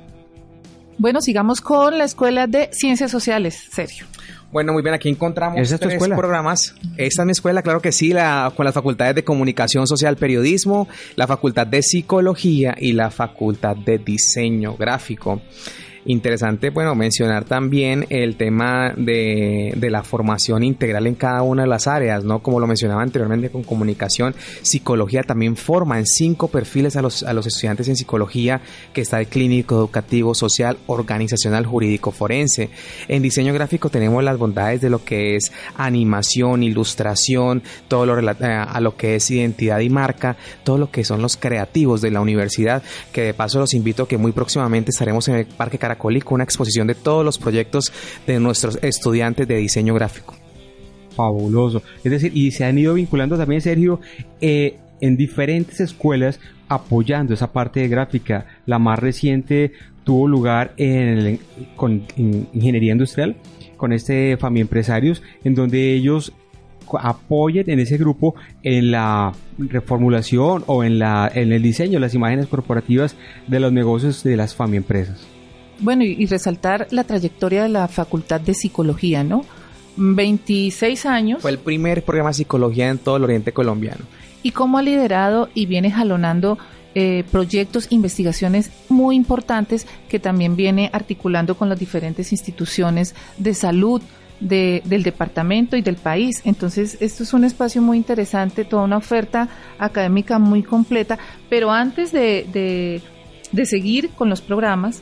Bueno, 0.97 1.19
sigamos 1.19 1.60
con 1.60 1.97
la 1.97 2.06
Escuela 2.06 2.47
de 2.47 2.69
Ciencias 2.71 3.12
Sociales, 3.12 3.67
serio. 3.71 4.06
Bueno, 4.55 4.71
muy 4.71 4.83
bien, 4.83 4.95
aquí 4.95 5.09
encontramos 5.09 5.69
tres 5.81 6.01
programas. 6.15 6.75
Esta 6.95 7.23
es 7.23 7.25
mi 7.25 7.33
escuela, 7.33 7.61
claro 7.61 7.81
que 7.81 7.91
sí, 7.91 8.13
la, 8.13 8.53
con 8.55 8.63
las 8.63 8.73
facultades 8.73 9.13
de 9.13 9.25
Comunicación 9.25 9.85
Social 9.85 10.15
Periodismo, 10.15 10.87
la 11.17 11.27
Facultad 11.27 11.67
de 11.67 11.83
Psicología 11.83 12.73
y 12.79 12.93
la 12.93 13.11
Facultad 13.11 13.75
de 13.75 13.97
Diseño 13.97 14.77
Gráfico. 14.77 15.41
Interesante, 16.07 16.69
bueno, 16.69 16.93
mencionar 16.93 17.45
también 17.45 18.05
el 18.11 18.35
tema 18.35 18.93
de, 18.95 19.73
de, 19.75 19.89
la 19.89 20.03
formación 20.03 20.63
integral 20.63 21.07
en 21.07 21.15
cada 21.15 21.41
una 21.41 21.63
de 21.63 21.67
las 21.67 21.87
áreas, 21.87 22.23
¿no? 22.23 22.43
Como 22.43 22.59
lo 22.59 22.67
mencionaba 22.67 23.01
anteriormente 23.01 23.49
con 23.49 23.63
comunicación, 23.63 24.35
psicología 24.61 25.23
también 25.23 25.55
forma 25.55 25.97
en 25.97 26.05
cinco 26.05 26.47
perfiles 26.47 26.95
a 26.95 27.01
los, 27.01 27.23
a 27.23 27.33
los 27.33 27.47
estudiantes 27.47 27.87
en 27.87 27.95
psicología, 27.95 28.61
que 28.93 29.01
está 29.01 29.19
el 29.19 29.25
clínico, 29.25 29.73
educativo, 29.77 30.35
social, 30.35 30.77
organizacional, 30.85 31.65
jurídico, 31.65 32.11
forense. 32.11 32.69
En 33.07 33.23
diseño 33.23 33.51
gráfico 33.55 33.89
tenemos 33.89 34.23
las 34.23 34.37
bondades 34.37 34.81
de 34.81 34.91
lo 34.91 35.03
que 35.03 35.35
es 35.35 35.51
animación, 35.75 36.61
ilustración, 36.61 37.63
todo 37.87 38.05
lo 38.05 38.15
relativo 38.15 38.47
a 38.47 38.79
lo 38.79 38.95
que 38.95 39.15
es 39.15 39.31
identidad 39.31 39.79
y 39.79 39.89
marca, 39.89 40.37
todo 40.63 40.77
lo 40.77 40.91
que 40.91 41.03
son 41.03 41.23
los 41.23 41.35
creativos 41.35 42.01
de 42.01 42.11
la 42.11 42.21
universidad, 42.21 42.83
que 43.11 43.21
de 43.21 43.33
paso 43.33 43.59
los 43.59 43.73
invito 43.73 44.03
a 44.03 44.07
que 44.07 44.19
muy 44.19 44.33
próximamente 44.33 44.91
estaremos 44.91 45.27
en 45.29 45.35
el 45.37 45.45
Parque 45.47 45.79
Caracol 45.79 45.94
con 45.97 46.36
una 46.36 46.43
exposición 46.43 46.88
de 46.88 46.95
todos 46.95 47.25
los 47.25 47.38
proyectos 47.38 47.91
de 48.25 48.39
nuestros 48.39 48.79
estudiantes 48.81 49.47
de 49.47 49.55
diseño 49.55 49.93
gráfico. 49.93 50.36
Fabuloso. 51.15 51.81
Es 52.03 52.12
decir, 52.12 52.31
y 52.36 52.51
se 52.51 52.65
han 52.65 52.77
ido 52.77 52.93
vinculando 52.93 53.38
también, 53.38 53.62
Sergio, 53.62 54.01
eh, 54.41 54.77
en 55.01 55.17
diferentes 55.17 55.79
escuelas 55.79 56.39
apoyando 56.67 57.34
esa 57.34 57.51
parte 57.51 57.79
de 57.81 57.88
gráfica. 57.88 58.45
La 58.65 58.79
más 58.79 58.99
reciente 58.99 59.71
tuvo 60.03 60.27
lugar 60.27 60.73
en, 60.77 61.39
con 61.75 62.03
ingeniería 62.17 62.93
industrial, 62.93 63.36
con 63.77 63.93
este 63.93 64.38
Fami 64.38 64.62
Empresarios, 64.62 65.21
en 65.43 65.55
donde 65.55 65.93
ellos 65.93 66.34
apoyen 66.99 67.69
en 67.69 67.79
ese 67.79 67.97
grupo 67.97 68.36
en 68.62 68.91
la 68.91 69.34
reformulación 69.58 70.63
o 70.67 70.84
en, 70.84 70.99
la, 70.99 71.31
en 71.34 71.51
el 71.51 71.62
diseño 71.62 71.93
de 71.93 71.99
las 72.01 72.13
imágenes 72.13 72.47
corporativas 72.47 73.15
de 73.47 73.60
los 73.60 73.71
negocios 73.71 74.23
de 74.23 74.38
las 74.38 74.55
Fami 74.55 74.77
Empresas. 74.77 75.35
Bueno, 75.79 76.03
y, 76.03 76.25
resaltar 76.25 76.88
la 76.91 77.03
trayectoria 77.03 77.63
de 77.63 77.69
la 77.69 77.88
Facultad 77.88 78.41
de 78.41 78.53
Psicología, 78.53 79.23
¿no? 79.23 79.45
26 79.97 81.05
años. 81.05 81.41
Fue 81.41 81.51
el 81.51 81.59
primer 81.59 82.03
programa 82.03 82.29
de 82.29 82.35
psicología 82.35 82.89
en 82.89 82.97
todo 82.97 83.17
el 83.17 83.23
oriente 83.23 83.51
colombiano. 83.51 84.01
Y 84.43 84.51
cómo 84.51 84.77
ha 84.77 84.81
liderado 84.81 85.49
y 85.53 85.65
viene 85.65 85.91
jalonando 85.91 86.57
eh, 86.93 87.23
proyectos, 87.31 87.88
investigaciones 87.89 88.71
muy 88.89 89.15
importantes 89.15 89.88
que 90.07 90.19
también 90.19 90.55
viene 90.55 90.89
articulando 90.93 91.55
con 91.55 91.67
las 91.67 91.79
diferentes 91.79 92.31
instituciones 92.31 93.15
de 93.38 93.53
salud 93.53 94.01
del 94.39 95.03
departamento 95.03 95.77
y 95.77 95.81
del 95.81 95.95
país. 95.95 96.41
Entonces, 96.43 96.97
esto 96.99 97.23
es 97.23 97.33
un 97.33 97.45
espacio 97.45 97.81
muy 97.81 97.97
interesante, 97.97 98.65
toda 98.65 98.83
una 98.83 98.97
oferta 98.97 99.49
académica 99.79 100.39
muy 100.39 100.61
completa. 100.61 101.17
Pero 101.49 101.71
antes 101.71 102.11
de, 102.11 103.01
de 103.51 103.65
seguir 103.65 104.09
con 104.11 104.29
los 104.29 104.41
programas, 104.41 105.01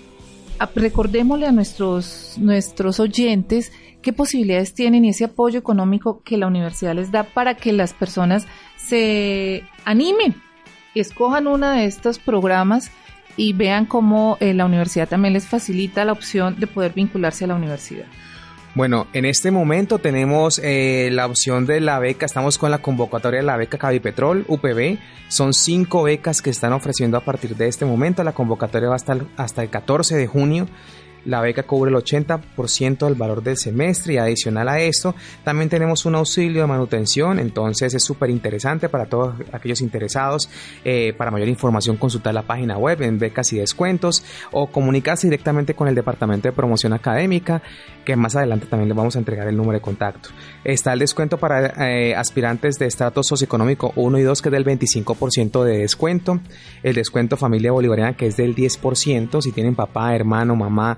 recordémosle 0.75 1.47
a 1.47 1.51
nuestros, 1.51 2.35
nuestros 2.37 2.99
oyentes 2.99 3.71
qué 4.01 4.13
posibilidades 4.13 4.73
tienen 4.73 5.05
y 5.05 5.09
ese 5.09 5.25
apoyo 5.25 5.59
económico 5.59 6.21
que 6.23 6.37
la 6.37 6.47
universidad 6.47 6.95
les 6.95 7.11
da 7.11 7.23
para 7.23 7.55
que 7.55 7.73
las 7.73 7.93
personas 7.93 8.45
se 8.75 9.63
animen, 9.85 10.35
escojan 10.93 11.47
uno 11.47 11.69
de 11.69 11.85
estos 11.85 12.19
programas 12.19 12.91
y 13.37 13.53
vean 13.53 13.85
cómo 13.85 14.37
eh, 14.39 14.53
la 14.53 14.65
universidad 14.65 15.07
también 15.07 15.33
les 15.33 15.47
facilita 15.47 16.05
la 16.05 16.11
opción 16.11 16.59
de 16.59 16.67
poder 16.67 16.93
vincularse 16.93 17.45
a 17.45 17.47
la 17.47 17.55
universidad. 17.55 18.05
Bueno, 18.75 19.05
en 19.13 19.25
este 19.25 19.51
momento 19.51 19.99
tenemos 19.99 20.59
eh, 20.63 21.09
la 21.11 21.27
opción 21.27 21.67
de 21.67 21.79
la 21.79 21.99
beca, 21.99 22.25
estamos 22.25 22.57
con 22.57 22.71
la 22.71 22.79
convocatoria 22.79 23.39
de 23.39 23.45
la 23.45 23.55
beca 23.55 23.77
Cavipetrol, 23.77 24.45
UPB. 24.47 24.97
Son 25.27 25.53
cinco 25.53 26.01
becas 26.01 26.41
que 26.41 26.49
están 26.49 26.73
ofreciendo 26.73 27.17
a 27.17 27.21
partir 27.21 27.55
de 27.55 27.67
este 27.67 27.85
momento. 27.85 28.23
La 28.23 28.31
convocatoria 28.33 28.89
va 28.89 28.95
hasta 28.95 29.17
hasta 29.37 29.61
el 29.61 29.69
14 29.69 30.15
de 30.15 30.25
junio. 30.25 30.67
La 31.25 31.41
beca 31.41 31.63
cubre 31.63 31.91
el 31.91 31.97
80% 31.97 33.05
del 33.05 33.15
valor 33.15 33.43
del 33.43 33.57
semestre 33.57 34.13
y 34.13 34.17
adicional 34.17 34.67
a 34.69 34.79
esto 34.79 35.15
también 35.43 35.69
tenemos 35.69 36.05
un 36.05 36.15
auxilio 36.15 36.61
de 36.61 36.67
manutención, 36.67 37.39
entonces 37.39 37.93
es 37.93 38.03
súper 38.03 38.29
interesante 38.29 38.89
para 38.89 39.05
todos 39.05 39.35
aquellos 39.51 39.81
interesados. 39.81 40.49
Eh, 40.83 41.13
para 41.17 41.31
mayor 41.31 41.47
información 41.47 41.97
consultar 41.97 42.33
la 42.33 42.43
página 42.43 42.77
web 42.77 43.01
en 43.01 43.19
becas 43.19 43.51
y 43.53 43.57
descuentos 43.57 44.23
o 44.51 44.67
comunicarse 44.67 45.27
directamente 45.27 45.73
con 45.73 45.87
el 45.87 45.95
Departamento 45.95 46.47
de 46.47 46.51
Promoción 46.51 46.93
Académica 46.93 47.61
que 48.03 48.15
más 48.15 48.35
adelante 48.35 48.65
también 48.65 48.89
les 48.89 48.97
vamos 48.97 49.15
a 49.15 49.19
entregar 49.19 49.47
el 49.47 49.55
número 49.55 49.73
de 49.73 49.81
contacto. 49.81 50.29
Está 50.63 50.93
el 50.93 50.99
descuento 50.99 51.37
para 51.37 51.89
eh, 51.89 52.15
aspirantes 52.15 52.77
de 52.77 52.85
estrato 52.85 53.23
socioeconómico 53.23 53.93
1 53.95 54.19
y 54.19 54.23
2 54.23 54.41
que 54.41 54.49
es 54.49 54.53
del 54.53 54.65
25% 54.65 55.63
de 55.63 55.77
descuento, 55.79 56.39
el 56.83 56.95
descuento 56.95 57.37
familia 57.37 57.71
bolivariana 57.71 58.15
que 58.15 58.27
es 58.27 58.37
del 58.37 58.55
10% 58.55 59.41
si 59.41 59.51
tienen 59.51 59.75
papá, 59.75 60.15
hermano, 60.15 60.55
mamá, 60.55 60.97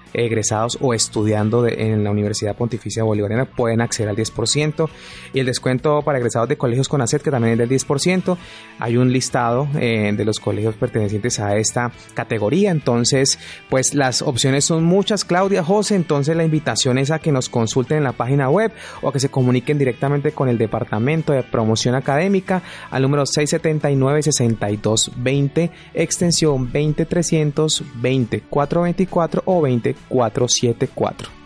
egresados 0.13 0.77
o 0.81 0.93
estudiando 0.93 1.67
en 1.67 2.03
la 2.03 2.11
Universidad 2.11 2.55
Pontificia 2.55 3.03
Bolivariana 3.03 3.45
pueden 3.45 3.81
acceder 3.81 4.09
al 4.09 4.15
10% 4.15 4.89
y 5.33 5.39
el 5.39 5.45
descuento 5.45 6.01
para 6.01 6.17
egresados 6.17 6.49
de 6.49 6.57
colegios 6.57 6.87
con 6.87 7.01
ACET 7.01 7.21
que 7.21 7.29
también 7.31 7.53
es 7.53 7.59
del 7.59 7.69
10%. 7.69 8.37
Hay 8.79 8.97
un 8.97 9.11
listado 9.11 9.67
eh, 9.79 10.11
de 10.15 10.25
los 10.25 10.39
colegios 10.39 10.75
pertenecientes 10.75 11.39
a 11.39 11.57
esta 11.57 11.91
categoría, 12.13 12.71
entonces 12.71 13.39
pues 13.69 13.93
las 13.93 14.21
opciones 14.21 14.65
son 14.65 14.83
muchas, 14.83 15.23
Claudia, 15.25 15.63
José, 15.63 15.95
entonces 15.95 16.35
la 16.35 16.43
invitación 16.43 16.97
es 16.97 17.11
a 17.11 17.19
que 17.19 17.31
nos 17.31 17.47
consulten 17.49 17.99
en 17.99 18.03
la 18.03 18.13
página 18.13 18.49
web 18.49 18.71
o 19.01 19.09
a 19.09 19.13
que 19.13 19.19
se 19.19 19.29
comuniquen 19.29 19.77
directamente 19.77 20.31
con 20.31 20.49
el 20.49 20.57
Departamento 20.57 21.33
de 21.33 21.43
Promoción 21.43 21.93
Académica 21.95 22.63
al 22.89 23.03
número 23.03 23.23
679-6220, 23.23 25.69
extensión 25.93 26.71
20300, 26.71 27.83
2424 28.01 29.43
o 29.45 29.61
20 29.61 30.00
474. 30.09 31.41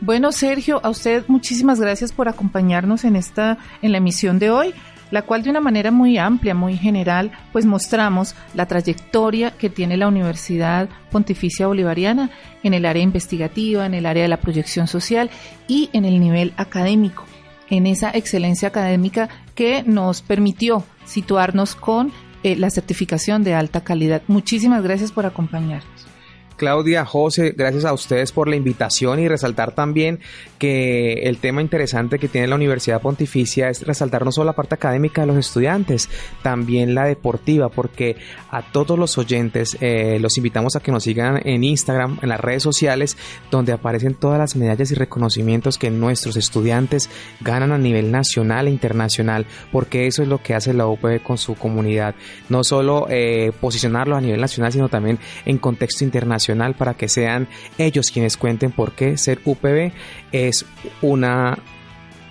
Bueno, 0.00 0.30
Sergio, 0.30 0.80
a 0.84 0.90
usted 0.90 1.24
muchísimas 1.26 1.80
gracias 1.80 2.12
por 2.12 2.28
acompañarnos 2.28 3.04
en 3.04 3.16
esta 3.16 3.58
en 3.82 3.90
la 3.90 3.98
emisión 3.98 4.38
de 4.38 4.50
hoy, 4.50 4.72
la 5.10 5.22
cual 5.22 5.42
de 5.42 5.50
una 5.50 5.60
manera 5.60 5.90
muy 5.90 6.18
amplia, 6.18 6.54
muy 6.54 6.76
general, 6.76 7.32
pues 7.52 7.66
mostramos 7.66 8.36
la 8.54 8.66
trayectoria 8.66 9.50
que 9.50 9.70
tiene 9.70 9.96
la 9.96 10.06
Universidad 10.06 10.88
Pontificia 11.10 11.66
Bolivariana 11.66 12.30
en 12.62 12.74
el 12.74 12.84
área 12.84 13.02
investigativa, 13.02 13.86
en 13.86 13.94
el 13.94 14.06
área 14.06 14.22
de 14.22 14.28
la 14.28 14.40
proyección 14.40 14.86
social 14.86 15.30
y 15.66 15.90
en 15.92 16.04
el 16.04 16.20
nivel 16.20 16.52
académico, 16.56 17.24
en 17.68 17.86
esa 17.86 18.10
excelencia 18.10 18.68
académica 18.68 19.28
que 19.56 19.82
nos 19.82 20.22
permitió 20.22 20.84
situarnos 21.06 21.74
con 21.74 22.12
eh, 22.44 22.54
la 22.54 22.70
certificación 22.70 23.42
de 23.42 23.54
alta 23.54 23.82
calidad. 23.82 24.22
Muchísimas 24.28 24.84
gracias 24.84 25.10
por 25.10 25.26
acompañarnos. 25.26 25.97
Claudia, 26.58 27.06
José, 27.06 27.54
gracias 27.56 27.84
a 27.84 27.92
ustedes 27.92 28.32
por 28.32 28.48
la 28.48 28.56
invitación 28.56 29.20
y 29.20 29.28
resaltar 29.28 29.74
también 29.74 30.18
que 30.58 31.12
el 31.22 31.38
tema 31.38 31.62
interesante 31.62 32.18
que 32.18 32.26
tiene 32.26 32.48
la 32.48 32.56
Universidad 32.56 33.00
Pontificia 33.00 33.70
es 33.70 33.86
resaltar 33.86 34.24
no 34.24 34.32
solo 34.32 34.46
la 34.46 34.52
parte 34.54 34.74
académica 34.74 35.20
de 35.20 35.28
los 35.28 35.36
estudiantes, 35.36 36.10
también 36.42 36.96
la 36.96 37.04
deportiva, 37.04 37.68
porque 37.68 38.16
a 38.50 38.62
todos 38.72 38.98
los 38.98 39.16
oyentes 39.18 39.78
eh, 39.80 40.18
los 40.20 40.36
invitamos 40.36 40.74
a 40.74 40.80
que 40.80 40.90
nos 40.90 41.04
sigan 41.04 41.40
en 41.44 41.62
Instagram, 41.62 42.18
en 42.22 42.28
las 42.28 42.40
redes 42.40 42.64
sociales, 42.64 43.16
donde 43.52 43.72
aparecen 43.72 44.14
todas 44.14 44.38
las 44.38 44.56
medallas 44.56 44.90
y 44.90 44.96
reconocimientos 44.96 45.78
que 45.78 45.90
nuestros 45.90 46.36
estudiantes 46.36 47.08
ganan 47.40 47.70
a 47.70 47.78
nivel 47.78 48.10
nacional 48.10 48.66
e 48.66 48.70
internacional, 48.70 49.46
porque 49.70 50.08
eso 50.08 50.22
es 50.22 50.28
lo 50.28 50.42
que 50.42 50.56
hace 50.56 50.74
la 50.74 50.88
UPB 50.88 51.22
con 51.22 51.38
su 51.38 51.54
comunidad, 51.54 52.16
no 52.48 52.64
solo 52.64 53.06
eh, 53.08 53.52
posicionarlo 53.60 54.16
a 54.16 54.20
nivel 54.20 54.40
nacional, 54.40 54.72
sino 54.72 54.88
también 54.88 55.20
en 55.44 55.58
contexto 55.58 56.02
internacional 56.02 56.47
para 56.76 56.94
que 56.94 57.08
sean 57.08 57.48
ellos 57.76 58.10
quienes 58.10 58.36
cuenten 58.36 58.70
por 58.70 58.92
qué 58.92 59.16
ser 59.16 59.40
UPB 59.44 59.92
es 60.32 60.64
una, 61.02 61.58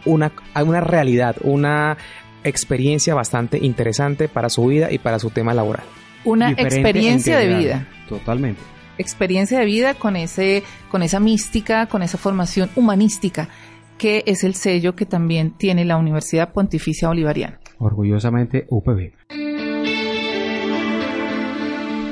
una, 0.05 0.31
una 0.55 0.81
realidad, 0.81 1.35
una 1.41 1.97
experiencia 2.43 3.13
bastante 3.13 3.57
interesante 3.57 4.27
para 4.27 4.49
su 4.49 4.65
vida 4.65 4.91
y 4.91 4.97
para 4.97 5.19
su 5.19 5.29
tema 5.29 5.53
laboral. 5.53 5.85
Una 6.23 6.49
Diferente 6.49 6.75
experiencia 6.75 7.37
de 7.37 7.47
vida. 7.47 7.87
Totalmente. 8.09 8.61
experiencia 8.97 9.59
de 9.59 9.65
vida 9.65 9.93
con 9.93 10.15
ese 10.15 10.63
con 10.89 11.03
esa 11.03 11.19
mística, 11.19 11.85
con 11.87 12.01
esa 12.01 12.17
formación 12.17 12.69
humanística 12.75 13.49
que 13.97 14.23
es 14.25 14.43
el 14.43 14.53
sello 14.53 14.95
que 14.95 15.05
también 15.05 15.51
tiene 15.51 15.83
la 15.85 15.97
Universidad 15.97 16.53
Pontificia 16.53 17.07
Bolivariana. 17.07 17.59
Orgullosamente 17.79 18.65
UPB. 18.69 19.11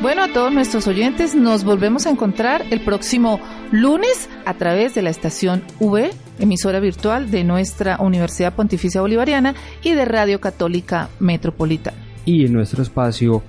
Bueno, 0.05 0.23
a 0.23 0.27
todos 0.27 0.53
nuestros 0.53 0.85
oyentes 0.85 1.33
nos 1.33 1.63
volvemos 1.63 2.05
a 2.05 2.11
encontrar 2.11 2.63
el 2.69 2.79
próximo 2.79 3.39
lunes 3.71 4.29
a 4.45 4.53
través 4.53 4.93
de 4.93 5.01
la 5.01 5.09
estación 5.09 5.63
V, 5.79 6.11
emisora 6.37 6.79
virtual 6.79 7.31
de 7.31 7.43
nuestra 7.43 7.97
Universidad 7.97 8.53
Pontificia 8.53 9.01
Bolivariana 9.01 9.55
y 9.81 9.93
de 9.93 10.05
Radio 10.05 10.39
Católica 10.39 11.09
Metropolitana. 11.19 11.97
Y 12.23 12.45
en 12.45 12.53
nuestro 12.53 12.83
espacio 12.83 13.41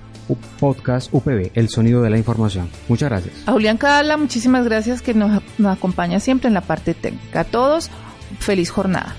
podcast 0.59 1.13
UPB, 1.13 1.51
el 1.53 1.69
sonido 1.69 2.01
de 2.01 2.09
la 2.09 2.17
información. 2.17 2.71
Muchas 2.87 3.11
gracias. 3.11 3.35
A 3.45 3.51
Julián 3.51 3.77
Cadala, 3.77 4.17
muchísimas 4.17 4.65
gracias 4.65 5.03
que 5.03 5.13
nos, 5.13 5.43
nos 5.59 5.77
acompaña 5.77 6.19
siempre 6.19 6.47
en 6.47 6.55
la 6.55 6.61
parte 6.61 6.95
técnica. 6.95 7.41
A 7.41 7.43
todos, 7.43 7.91
feliz 8.39 8.71
jornada. 8.71 9.15